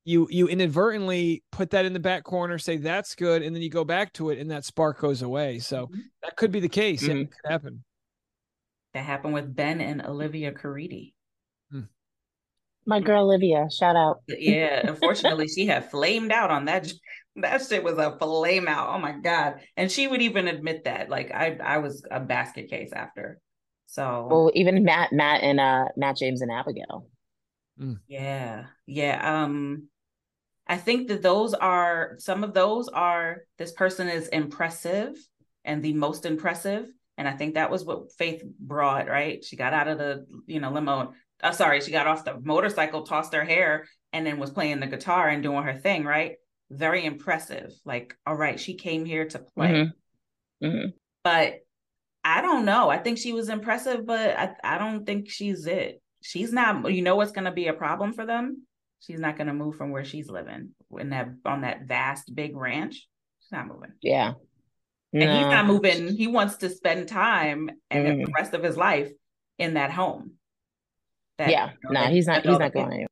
[0.03, 3.69] you you inadvertently put that in the back corner, say that's good, and then you
[3.69, 5.59] go back to it and that spark goes away.
[5.59, 6.01] So Mhm.
[6.21, 7.01] that could be the case.
[7.01, 7.21] Yeah, Mhm.
[7.21, 7.83] it could happen.
[8.93, 11.13] That happened with Ben and Olivia Caridi.
[12.85, 14.23] My girl Olivia, shout out.
[14.27, 16.83] Yeah, unfortunately, she had flamed out on that.
[17.35, 18.89] That shit was a flame out.
[18.89, 19.61] Oh my god!
[19.75, 21.09] And she would even admit that.
[21.09, 23.39] Like I, I was a basket case after.
[23.87, 27.07] So Well, even Matt, Matt and uh Matt James and Abigail.
[28.07, 28.65] Yeah.
[28.85, 29.43] Yeah.
[29.43, 29.89] Um
[30.67, 35.15] I think that those are some of those are this person is impressive
[35.65, 36.87] and the most impressive.
[37.17, 39.43] And I think that was what Faith brought, right?
[39.43, 41.13] She got out of the, you know, limo.
[41.41, 44.87] Uh, sorry, she got off the motorcycle, tossed her hair, and then was playing the
[44.87, 46.35] guitar and doing her thing, right?
[46.73, 47.73] Very impressive.
[47.85, 49.67] Like, all right, she came here to play.
[49.69, 49.91] Mhm.
[50.63, 50.93] Mhm.
[51.23, 51.59] But
[52.23, 52.89] I don't know.
[52.89, 56.01] I think she was impressive, but I, I don't think she's it.
[56.21, 58.65] She's not, you know what's gonna be a problem for them?
[59.01, 63.07] She's not gonna move from where she's living in that on that vast big ranch.
[63.41, 63.91] She's not moving.
[64.01, 64.33] Yeah.
[65.11, 66.15] And he's not moving.
[66.15, 68.33] He wants to spend time and the Mhm.
[68.33, 69.11] rest of his life
[69.59, 70.39] in that home.
[71.37, 71.71] That, Yeah.
[71.83, 73.07] you know, No, he's not he's not going anywhere.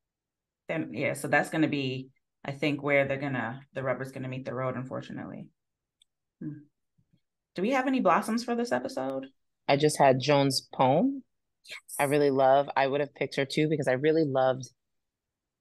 [0.67, 2.08] Then yeah, so that's gonna be,
[2.43, 5.47] I think, where they're gonna the rubber's gonna meet the road, unfortunately.
[6.41, 6.63] Hmm.
[7.56, 9.27] Do we have any blossoms for this episode?
[9.67, 11.23] I just had Joan's poem.
[11.67, 11.77] Yes.
[11.99, 12.69] I really love.
[12.75, 14.69] I would have picked her too because I really loved.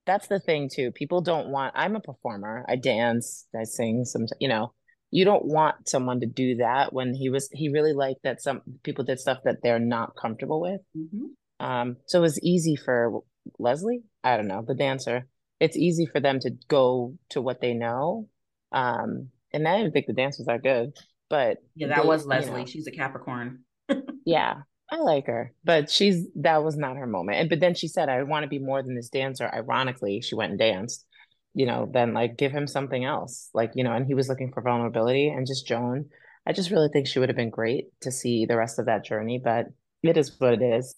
[0.07, 0.91] That's the thing too.
[0.91, 1.73] People don't want.
[1.75, 2.65] I'm a performer.
[2.67, 3.45] I dance.
[3.55, 4.05] I sing.
[4.05, 4.25] Some.
[4.39, 4.73] You know.
[5.13, 7.49] You don't want someone to do that when he was.
[7.51, 10.81] He really liked that some people did stuff that they're not comfortable with.
[10.97, 11.35] Mhm.
[11.59, 11.97] Um.
[12.07, 13.19] So it was easy for
[13.59, 14.03] Leslie.
[14.23, 15.27] I don't know the dancer.
[15.61, 18.27] It's easy for them to go to what they know.
[18.73, 19.29] Um.
[19.53, 20.93] And I didn't think the dancers are good,
[21.29, 22.59] but Yeah, that they- was you Leslie.
[22.61, 22.65] know.
[22.65, 23.63] She's a Capricorn.
[24.25, 27.39] Yeah, I like her, but she's that was not her moment.
[27.39, 30.35] And but then she said, "I want to be more than this dancer." Ironically, she
[30.35, 31.05] went and danced.
[31.53, 33.93] You know, then like give him something else, like you know.
[33.93, 36.05] And he was looking for vulnerability, and just Joan.
[36.45, 39.03] I just really think she would have been great to see the rest of that
[39.03, 39.65] journey, but
[40.01, 40.95] it is what it is.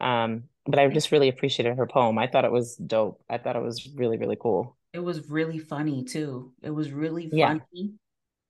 [0.00, 2.18] Um, but I just really appreciated her poem.
[2.18, 3.20] I thought it was dope.
[3.28, 4.76] I thought it was really really cool.
[4.92, 6.52] It was really funny too.
[6.62, 7.40] It was really funny.
[7.40, 7.58] Yeah.
[7.72, 7.92] funny.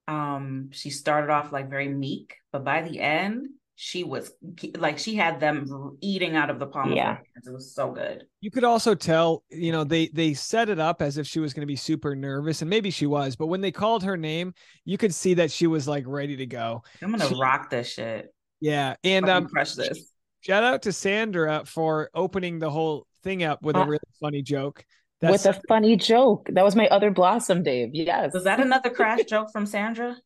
[0.06, 3.48] Um, she started off like very meek, but by the end,
[3.80, 4.32] she was
[4.76, 7.10] like she had them eating out of the palm Yeah.
[7.12, 7.46] of her hands.
[7.46, 8.24] It was so good.
[8.40, 11.52] You could also tell, you know, they they set it up as if she was
[11.52, 14.54] going to be super nervous, and maybe she was, but when they called her name,
[14.84, 16.82] you could see that she was like ready to go.
[17.02, 18.34] I'm gonna She- rock this shit.
[18.60, 20.10] Yeah, and Fucking um, crush this.
[20.40, 24.42] Shout out to Sandra for opening the whole thing up with a Uh, really funny
[24.42, 24.84] joke.
[25.20, 26.48] With a funny joke.
[26.52, 27.90] That was my other blossom, Dave.
[27.92, 28.32] Yes.
[28.34, 30.16] Was that another crash joke from Sandra?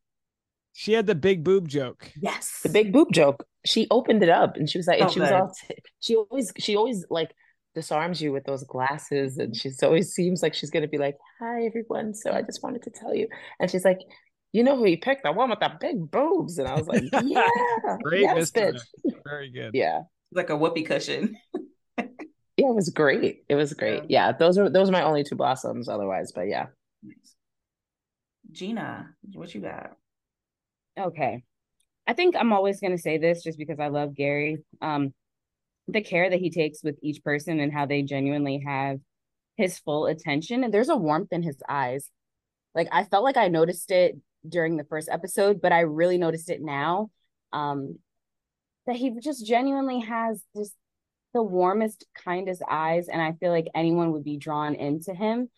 [0.75, 2.11] she had the big boob joke.
[2.19, 2.61] Yes.
[2.63, 3.45] the big boob joke.
[3.65, 5.37] She opened it up and she was like, and So she was good.
[5.41, 5.53] all,
[6.01, 7.31] she always, she always like
[7.75, 9.37] disarms you with those glasses.
[9.37, 12.15] And she's always seems like she's going to be like, hi, everyone.
[12.15, 13.29] So I just wanted to tell you.
[13.61, 13.99] And she's like,
[14.53, 15.25] you know who he picked?
[15.25, 16.59] The one with the big boobs.
[16.59, 17.49] And I was like, yeah,
[18.03, 18.81] Great, yes, bitch.
[19.25, 19.71] Very good.
[19.75, 20.03] Yeah.
[20.33, 21.37] like a whoopee cushion.
[22.59, 23.45] Yeah, it was great.
[23.49, 24.11] It was great.
[24.11, 24.33] Yeah.
[24.33, 26.67] Those are, those are my only two blossoms otherwise, but yeah.
[27.03, 27.35] Nice.
[28.53, 29.93] Gina, what you got?
[31.01, 31.45] Okay.
[32.07, 34.59] I think I'm always going to say this just because I love Gary.
[34.83, 35.15] Um,
[35.89, 38.99] the care that he takes with each person and how they genuinely have
[39.57, 40.63] his full attention.
[40.63, 42.11] And there's a warmth in his eyes.
[42.75, 46.51] Like I felt like I noticed it during the first episode, but I really noticed
[46.51, 47.11] it now.
[47.53, 47.99] Um,
[48.87, 50.75] that he just genuinely has just
[51.35, 53.09] the warmest, kindest eyes.
[53.09, 55.49] And I feel like anyone would be drawn into him.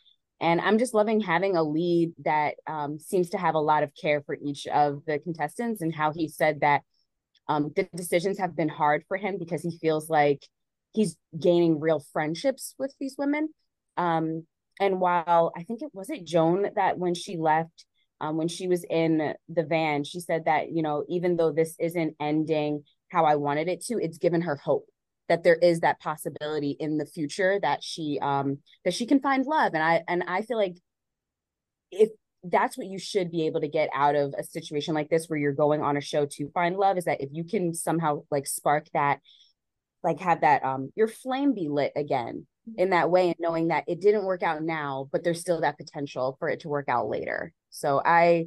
[0.41, 3.93] And I'm just loving having a lead that um, seems to have a lot of
[3.95, 6.83] care for each of the contestants and how he said that
[7.49, 10.47] um, the decisions have been hard for him because he feels like
[10.93, 13.49] he's gaining real friendships with these women.
[13.97, 14.47] Um,
[14.81, 17.85] and while I think it was it Joan that when she left,
[18.21, 21.75] um, when she was in the van, she said that, you know, even though this
[21.79, 24.87] isn't ending how I wanted it to, it's given her hope
[25.29, 29.47] that there is that possibility in the future that she um that she can find
[29.47, 29.73] love.
[29.75, 30.77] And i and i feel like
[31.91, 32.11] if
[32.45, 35.39] that's what you should be able to get out of a situation like this where
[35.39, 38.47] you're going on a show to find love is that if you can somehow like
[38.47, 39.21] spark that
[40.03, 42.47] like have that um your flame be lit again
[42.77, 45.79] in that way and knowing that it didn't work out now but there's still that
[45.79, 48.47] potential for it to work out later so i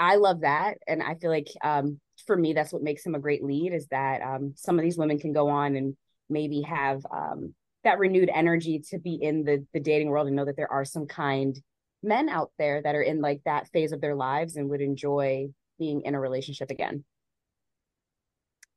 [0.00, 3.20] i love that and i feel like um for me that's what makes him a
[3.20, 5.96] great lead is that um some of these women can go on and
[6.28, 10.44] maybe have um, that renewed energy to be in the the dating world and know
[10.44, 11.60] that there are some kind
[12.02, 15.46] men out there that are in like that phase of their lives and would enjoy
[15.78, 17.04] being in a relationship again.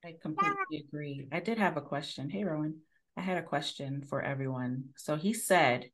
[0.03, 1.27] I completely agree.
[1.31, 2.29] I did have a question.
[2.29, 2.81] Hey, Rowan,
[3.17, 4.85] I had a question for everyone.
[4.95, 5.89] So he said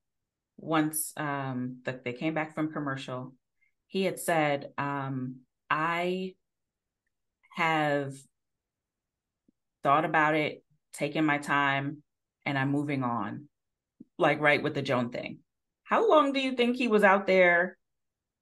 [0.58, 3.34] once um, that they came back from commercial,
[3.94, 6.34] he had said, um, I
[7.56, 8.16] have
[9.84, 12.02] thought about it taking my time,
[12.44, 13.50] and I'm moving on,
[14.18, 15.42] like right with the Joan thing.
[15.84, 17.78] How long do you think he was out there?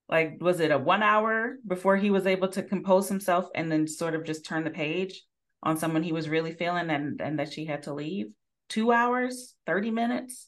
[0.07, 3.89] Like, was it a one hour before he was able to compose himself and then
[3.89, 5.21] sort of just turn the page
[5.61, 8.27] on someone he was really feeling and, and that she had to leave?
[8.69, 10.47] Two hours, 30 minutes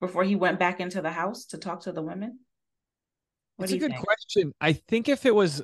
[0.00, 2.40] before he went back into the house to talk to the women?
[3.60, 4.02] What That's a good think?
[4.02, 4.54] question.
[4.58, 5.62] I think if it was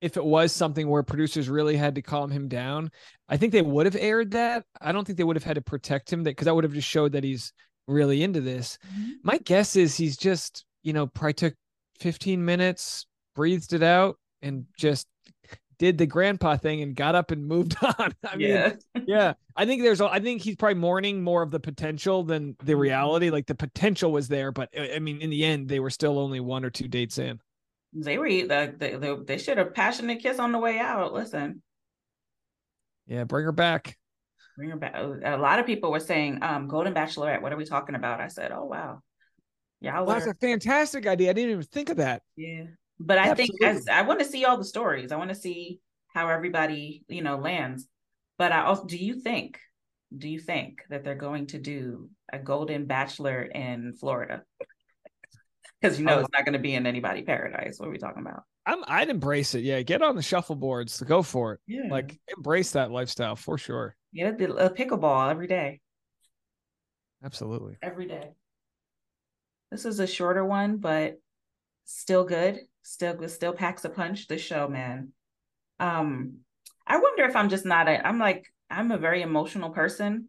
[0.00, 2.90] if it was something where producers really had to calm him down,
[3.28, 4.64] I think they would have aired that.
[4.80, 6.72] I don't think they would have had to protect him that because that would have
[6.72, 7.52] just showed that he's
[7.86, 8.78] really into this.
[8.86, 9.10] Mm-hmm.
[9.24, 11.54] My guess is he's just, you know, probably took
[12.00, 13.04] 15 minutes,
[13.36, 15.06] breathed it out, and just
[15.78, 18.14] did the grandpa thing and got up and moved on.
[18.24, 18.72] I yeah.
[18.94, 19.34] mean, yeah.
[19.56, 22.80] I think there's, I think he's probably mourning more of the potential than the mm-hmm.
[22.80, 23.30] reality.
[23.30, 26.40] Like the potential was there, but I mean, in the end, they were still only
[26.40, 27.40] one or two dates in.
[27.92, 31.12] They were the they, they, they should have passionate kiss on the way out.
[31.12, 31.62] Listen.
[33.06, 33.96] Yeah, bring her back.
[34.56, 34.94] Bring her back.
[34.96, 38.20] A lot of people were saying, um, Golden Bachelorette, what are we talking about?
[38.20, 39.00] I said, Oh wow.
[39.80, 41.30] Yeah, well, that's a fantastic idea.
[41.30, 42.22] I didn't even think of that.
[42.36, 42.64] Yeah.
[42.98, 43.58] But I Absolutely.
[43.58, 45.12] think as I want to see all the stories.
[45.12, 47.86] I want to see how everybody, you know, lands.
[48.38, 49.58] But I also do you think,
[50.16, 54.42] do you think that they're going to do a Golden Bachelor in Florida?
[55.84, 56.20] because you know oh.
[56.20, 57.78] it's not going to be in anybody paradise.
[57.78, 58.44] What are we talking about?
[58.66, 59.64] I'm I'd embrace it.
[59.64, 61.00] Yeah, get on the shuffleboards.
[61.02, 61.60] Go for it.
[61.66, 63.94] Yeah, like embrace that lifestyle for sure.
[64.10, 65.80] Yeah, a pickleball every day.
[67.22, 67.76] Absolutely.
[67.82, 68.30] Every day.
[69.70, 71.18] This is a shorter one, but
[71.84, 72.60] still good.
[72.84, 74.28] Still still packs a punch.
[74.28, 75.12] The show, man.
[75.80, 76.38] Um,
[76.86, 78.06] I wonder if I'm just not a.
[78.06, 80.28] I'm like I'm a very emotional person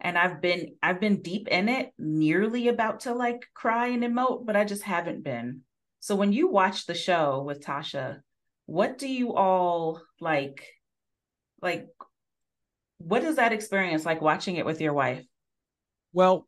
[0.00, 4.46] and I've been I've been deep in it, nearly about to like cry and emote,
[4.46, 5.62] but I just haven't been.
[6.00, 8.20] So when you watch the show with Tasha,
[8.66, 10.66] what do you all like
[11.60, 11.88] like
[12.98, 15.24] what is that experience like watching it with your wife?
[16.12, 16.46] Well,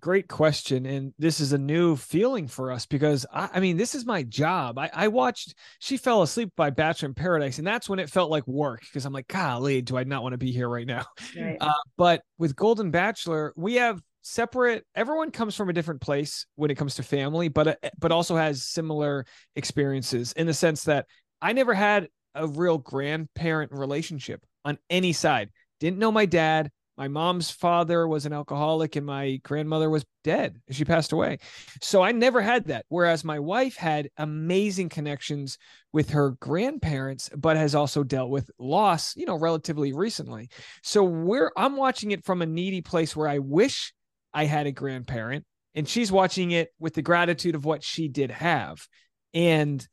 [0.00, 3.94] great question and this is a new feeling for us because I, I, mean this
[3.94, 4.78] is my job.
[4.78, 8.30] I, I watched she fell asleep by bachelor in paradise and that's when it felt
[8.30, 11.04] like work because i'm like golly do i not want to be here right now?
[11.36, 11.56] Right.
[11.60, 16.70] Uh, but with golden bachelor we have separate everyone comes from a different place when
[16.70, 21.06] it comes to family but uh, but also has similar experiences in the sense that
[21.42, 25.50] i never had a real grandparent relationship on any side.
[25.80, 30.60] Didn't know my dad my mom's father was an alcoholic and my grandmother was dead.
[30.70, 31.38] She passed away.
[31.80, 32.84] So I never had that.
[32.88, 35.58] Whereas my wife had amazing connections
[35.92, 40.48] with her grandparents, but has also dealt with loss, you know, relatively recently.
[40.82, 43.92] So we're I'm watching it from a needy place where I wish
[44.32, 48.30] I had a grandparent, and she's watching it with the gratitude of what she did
[48.30, 48.86] have.
[49.32, 49.86] And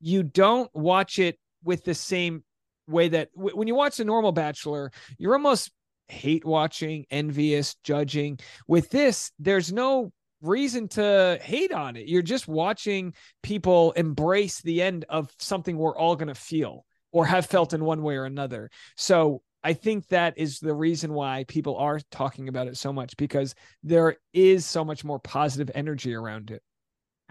[0.00, 2.44] you don't watch it with the same
[2.88, 5.72] way that when you watch the normal bachelor you're almost
[6.08, 8.38] hate watching, envious, judging.
[8.66, 12.08] With this, there's no reason to hate on it.
[12.08, 17.26] You're just watching people embrace the end of something we're all going to feel or
[17.26, 18.70] have felt in one way or another.
[18.96, 23.16] So I think that is the reason why people are talking about it so much
[23.16, 26.62] because there is so much more positive energy around it.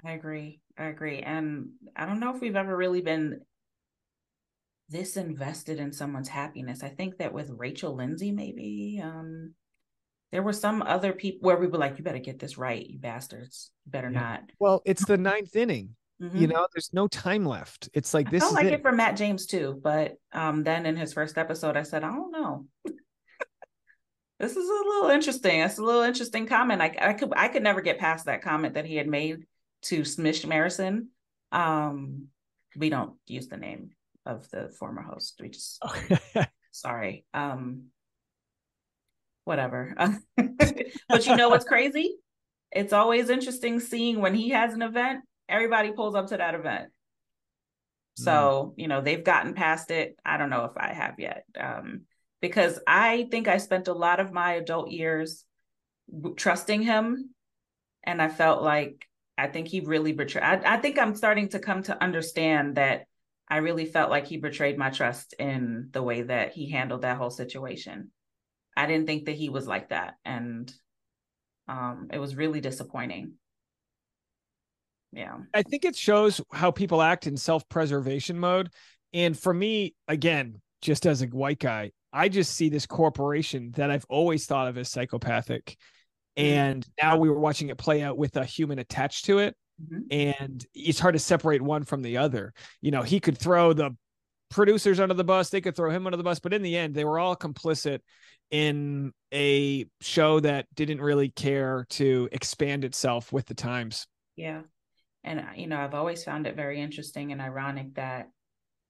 [0.04, 0.60] I agree.
[0.78, 1.20] I agree.
[1.20, 3.42] And I don't know if we've ever really been
[4.90, 6.84] this invested in someone's happiness.
[6.84, 9.54] I think that with Rachel Lindsay, maybe, um,
[10.32, 13.00] There were some other people where we were like, "You better get this right, you
[13.00, 13.72] bastards.
[13.86, 14.20] You better Yeah.
[14.20, 15.96] not." Well, it's the ninth inning.
[16.22, 16.40] Mhm.
[16.40, 17.88] You know, there's no time left.
[17.94, 18.74] It's like I this felt is like it.
[18.74, 22.12] it for Matt James too, but um, then in his first episode, I said, "I
[22.12, 22.66] don't know."
[24.40, 25.62] this is a little interesting.
[25.62, 26.82] It's a little interesting comment.
[26.82, 29.46] I, I could I could never get past that comment that he had made
[29.84, 31.08] to Smish Marison.
[31.52, 32.28] Um,
[32.76, 33.92] we don't use the name
[34.26, 35.40] of the former host.
[35.42, 35.82] We just
[36.72, 37.26] sorry.
[37.34, 37.86] Um,
[39.44, 39.96] whatever.
[40.38, 42.16] but you know what's crazy?
[42.72, 46.90] It's always interesting seeing when he has an event, everybody pulls up to that event.
[48.18, 50.18] So, you know, they've gotten past it.
[50.26, 51.44] I don't know if I have yet.
[51.60, 52.04] Um,
[52.42, 55.44] because I think I spent a lot of my adult years
[56.38, 57.32] trusting him.
[58.04, 59.06] And I felt like
[59.38, 60.44] I think he really betrayed.
[60.44, 63.06] I, I think I'm starting to come to understand that
[63.48, 67.18] I really felt like he betrayed my trust in the way that he handled that
[67.18, 68.12] whole situation.
[68.76, 70.16] I didn't think that he was like that.
[70.26, 70.74] And
[71.68, 73.34] um, it was really disappointing.
[75.12, 75.38] Yeah.
[75.54, 78.70] I think it shows how people act in self-preservation mode.
[79.14, 83.92] And for me, again, just as a white guy, I just see this corporation that
[83.92, 85.78] I've always thought of as psychopathic.
[86.36, 89.56] And now we were watching it play out with a human attached to it.
[89.82, 90.06] Mhm.
[90.12, 92.54] And it's hard to separate one from the other.
[92.82, 93.96] You know, he could throw the
[94.50, 96.96] producers under the bus, they could throw him under the bus, but in the end,
[96.96, 98.00] they were all complicit
[98.52, 104.08] in a show that didn't really care to expand itself with the times.
[104.36, 104.62] Yeah.
[105.24, 108.30] And uh, you know, I've always found it very interesting and ironic that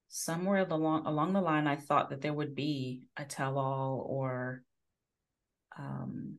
[0.09, 4.63] somewhere along along the line I thought that there would be a tell-all or
[5.77, 6.37] um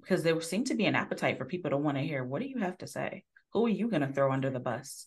[0.00, 2.48] because there seemed to be an appetite for people to want to hear what do
[2.48, 3.24] you have to say?
[3.58, 5.06] Who are you going to throw under the bus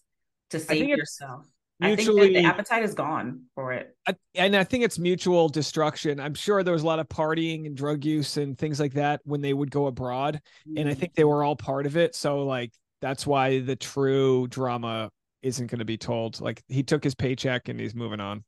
[0.49, 1.45] to save think it's yourself?
[1.81, 3.95] I think that the appetite is gone for it.
[4.05, 6.19] I, and I think it's mutual destruction.
[6.19, 9.21] I'm sure there was a lot of partying and drug use and things like that
[9.23, 10.41] when they would go abroad,
[10.75, 12.13] and I think they were all part of it.
[12.13, 15.09] So like that's why the true drama
[15.41, 16.41] isn't going to be told.
[16.41, 18.43] Like he took his paycheck and he's moving on.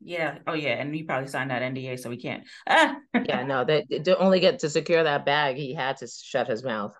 [0.00, 0.38] Yeah.
[0.46, 0.80] Oh yeah.
[0.80, 2.44] And he probably signed that NDA, so we can't.
[2.66, 2.96] Ah!
[3.14, 6.64] Yeah, no, that to only get to secure that bag, he had to shut his
[6.64, 6.94] mouth.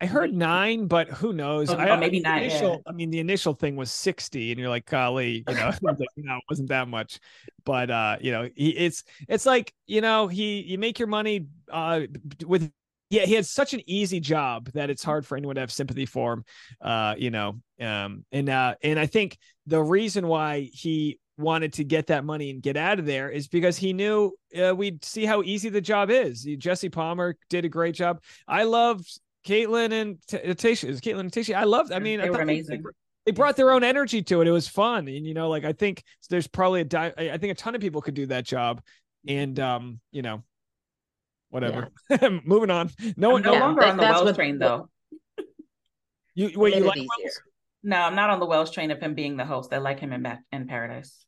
[0.00, 1.70] I heard nine, but who knows?
[1.70, 2.76] Oh, I, oh, maybe nine, yeah.
[2.86, 6.36] I mean, the initial thing was sixty, and you're like, golly, you know, like, no,
[6.36, 7.18] it wasn't that much.
[7.64, 11.46] But uh, you know, he, it's it's like you know, he you make your money
[11.70, 12.02] uh
[12.44, 12.70] with
[13.08, 16.06] yeah, he had such an easy job that it's hard for anyone to have sympathy
[16.06, 16.44] for him.
[16.80, 21.84] Uh, you know, um, and uh, and I think the reason why he wanted to
[21.84, 25.24] get that money and get out of there is because he knew uh, we'd see
[25.24, 26.42] how easy the job is.
[26.58, 28.22] Jesse Palmer did a great job.
[28.48, 30.88] I loved Kaitlyn and Tayshia.
[30.88, 31.54] Is Kaitlyn and Tayshia?
[31.54, 31.92] I loved.
[31.92, 32.82] I mean, I They were amazing.
[33.24, 34.46] They, brought their own energy to it.
[34.46, 37.38] It was fun, and you know, like I think there's probably a di- I I
[37.38, 38.80] think a ton of people could do that job,
[39.26, 40.44] and um, you know,
[41.50, 41.88] whatever.
[42.44, 42.90] Moving on.
[43.16, 44.88] No one, no Yeah, longer that- on the Wells train though.
[46.34, 46.96] you wait, you like.
[46.98, 47.40] Wells?
[47.82, 49.72] No, I'm not on the Wells train of him being the host.
[49.72, 51.25] I like him in back in Paradise.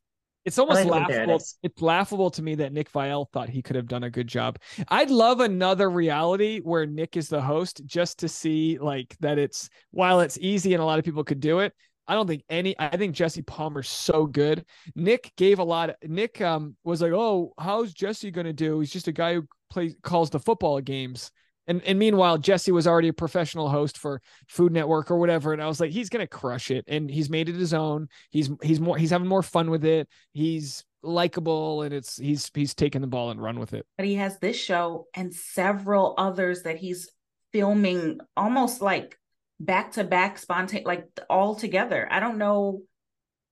[0.49, 1.13] It's almost like laughable.
[1.13, 1.57] Paradise.
[1.61, 4.57] It's laughable to me that Nick Viall thought he could have done a good job.
[4.87, 9.69] I'd love another reality where Nick is the host just to see like that it's
[9.91, 11.71] while it's easy and a lot of people could do it.
[12.07, 14.65] I don't think any I think Jesse Palmer's so good.
[14.95, 18.79] Nick gave a lot of Nick um was like, "Oh, how's Jesse going to do?
[18.79, 21.29] He's just a guy who plays calls the football games."
[21.69, 25.61] And and meanwhile, Jesse was already a professional host for Food Network or whatever, and
[25.61, 28.09] I was like, he's gonna crush it, and he's made it his own.
[28.31, 30.09] He's he's more he's having more fun with it.
[30.33, 33.85] He's likable, and it's he's he's taking the ball and run with it.
[33.97, 37.07] But he has this show and several others that he's
[37.53, 39.19] filming almost like
[39.59, 42.07] back to back spontaneous like all together.
[42.09, 42.81] I don't know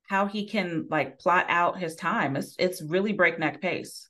[0.08, 2.36] how he can like plot out his time.
[2.36, 4.10] It's it's really breakneck pace.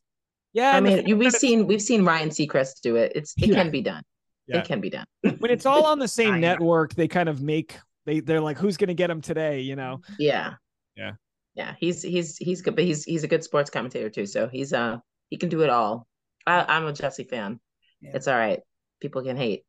[0.54, 3.12] Yeah, I mean, you- we've seen we've seen Ryan Seacrest do it.
[3.16, 3.56] It's it Yeah.
[3.56, 4.04] can be done.
[4.48, 4.60] Yeah.
[4.60, 5.06] It can be done.
[5.40, 8.78] when it's all on the same network, they kind of make they they're like, who's
[8.78, 9.62] gonna get him today?
[9.62, 10.02] You know?
[10.18, 10.54] Yeah.
[10.96, 11.14] Yeah.
[11.54, 11.76] Yeah.
[11.80, 14.26] He's he's he's good, but he's he's a good sports commentator too.
[14.26, 14.98] So he's uh
[15.30, 16.08] he can do it all.
[16.46, 17.60] I, I'm a Jesse fan.
[18.00, 18.12] Yeah.
[18.16, 18.62] It's all right.
[19.02, 19.64] People can hate.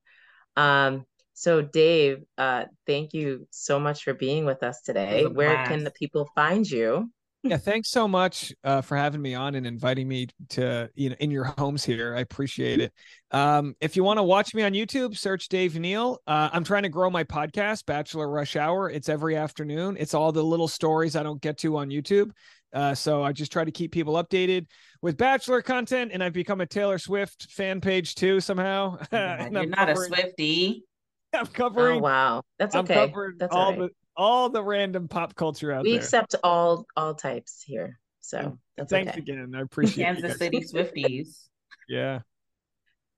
[0.56, 1.04] Um.
[1.34, 5.22] So Dave, uh, thank you so much for being with us today.
[5.24, 7.12] a Where can the people find you?
[7.44, 11.16] Yeah, thanks so much uh, for having me on and inviting me to you know
[11.20, 12.14] in your homes here.
[12.16, 12.92] I appreciate it.
[13.30, 16.18] Um, if you want to watch me on YouTube, search Dave Neal.
[16.26, 18.90] Uh, I'm trying to grow my podcast, Bachelor Rush Hour.
[18.90, 19.96] It's every afternoon.
[20.00, 22.32] It's all the little stories I don't get to on YouTube.
[22.72, 24.66] Uh, so I just try to keep people updated
[25.00, 28.98] with Bachelor content, and I've become a Taylor Swift fan page too somehow.
[29.12, 30.84] You're I'm not a covering- Swifty.
[31.34, 32.94] I'm covering Oh wow, that's I'm okay.
[32.94, 33.78] covering That's all all right.
[33.78, 36.00] the all the random pop culture out We there.
[36.00, 37.98] We accept all all types here.
[38.20, 39.20] So that's Thanks okay.
[39.20, 39.54] again.
[39.56, 40.38] I appreciate you Kansas guys.
[40.38, 41.28] City Swifties.
[41.88, 42.18] Yeah.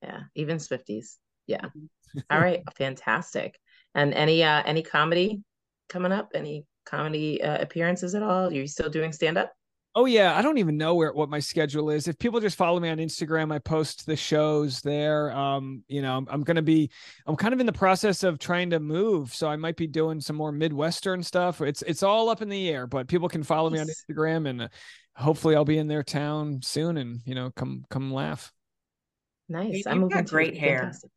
[0.00, 1.16] Yeah, even Swifties.
[1.48, 1.66] Yeah.
[2.30, 3.58] All right, fantastic.
[3.96, 5.42] And any uh any comedy
[5.88, 6.30] coming up?
[6.36, 8.46] Any comedy uh, appearances at all?
[8.46, 9.52] Are you still doing stand up?
[9.96, 12.06] Oh yeah, I don't even know where what my schedule is.
[12.06, 15.32] If people just follow me on Instagram, I post the shows there.
[15.32, 16.90] Um, you know, I'm, I'm going to be
[17.26, 20.20] I'm kind of in the process of trying to move, so I might be doing
[20.20, 21.60] some more midwestern stuff.
[21.60, 24.62] It's it's all up in the air, but people can follow me on Instagram and
[24.62, 24.68] uh,
[25.16, 28.52] hopefully I'll be in their town soon and, you know, come come laugh.
[29.48, 29.74] Nice.
[29.78, 30.78] You've I'm moving got great hair.
[30.78, 31.10] fantastic.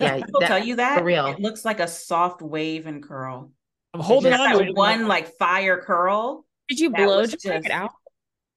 [0.00, 1.26] Yeah, People that- tell you that for real.
[1.26, 3.52] it looks like a soft wave and curl.
[3.94, 6.44] I'm holding on to one like fire curl.
[6.68, 7.92] Did you blow was dry it out?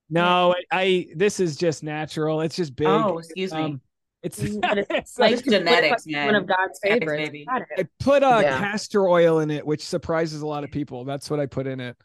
[0.10, 2.42] No, I, I this is just natural.
[2.42, 2.88] It's just big.
[2.88, 3.60] Oh, excuse me.
[3.60, 3.82] Um,
[4.24, 6.36] it's, it's it's like like It's genetics, One man.
[6.36, 7.30] of God's Genetics, favorites.
[7.30, 7.46] baby.
[7.46, 7.68] Got it.
[7.78, 8.58] I put uh, Yeah.
[8.60, 11.06] castor oil in it, which surprises a lot of people.
[11.06, 11.96] That's what I put in it.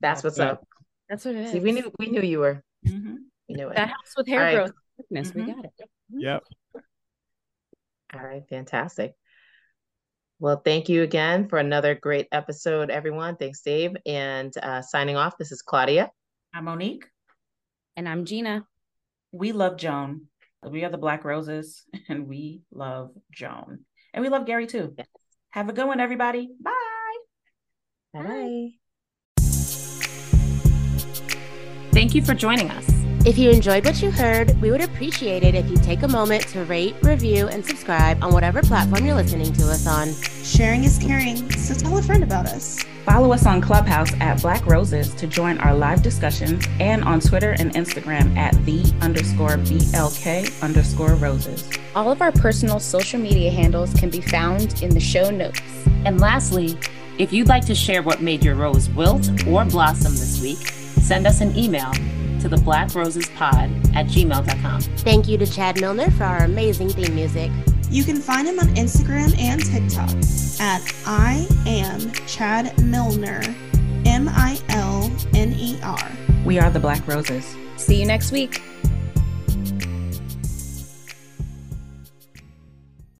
[0.00, 0.52] That's what's Yeah.
[0.52, 0.66] up.
[1.08, 1.52] That's what it is.
[1.52, 2.62] See, we knew we knew you were.
[2.86, 3.16] Mhm.
[3.48, 3.76] We knew it.
[3.76, 4.54] that helps with hair All right.
[4.54, 4.72] growth.
[4.96, 5.34] Thickness.
[5.34, 5.72] We got it.
[6.12, 6.44] Yep.
[8.14, 9.14] All right, fantastic.
[10.40, 13.36] Well, thank you again for another great episode, everyone.
[13.36, 13.94] Thanks, Dave.
[14.06, 16.10] And uh, signing off, this is Claudia.
[16.54, 17.04] I'm Monique.
[17.94, 18.64] And I'm Gina.
[19.32, 20.22] We love Joan.
[20.66, 23.80] We are the Black Roses, and we love Joan.
[24.14, 24.94] And we love Gary too.
[24.96, 25.08] Yes.
[25.50, 26.48] Have a good one, everybody.
[26.58, 27.16] Bye.
[28.14, 28.68] Bye bye.
[31.92, 32.99] Thank you for joining us.
[33.26, 36.48] If you enjoyed what you heard, we would appreciate it if you take a moment
[36.48, 40.14] to rate, review, and subscribe on whatever platform you're listening to us on.
[40.42, 42.82] Sharing is caring, so tell a friend about us.
[43.04, 47.50] Follow us on Clubhouse at Black Roses to join our live discussions and on Twitter
[47.58, 51.68] and Instagram at the underscore BLK underscore roses.
[51.94, 55.60] All of our personal social media handles can be found in the show notes.
[56.06, 56.78] And lastly,
[57.18, 60.66] if you'd like to share what made your rose wilt or blossom this week,
[61.02, 61.92] send us an email
[62.40, 64.80] to the black roses pod at gmail.com.
[64.80, 67.50] Thank you to Chad Milner for our amazing theme music.
[67.90, 70.10] You can find him on Instagram and TikTok
[70.60, 73.42] at I am Chad Milner,
[74.06, 76.10] M I L N E R.
[76.44, 77.56] We are the Black Roses.
[77.76, 78.62] See you next week.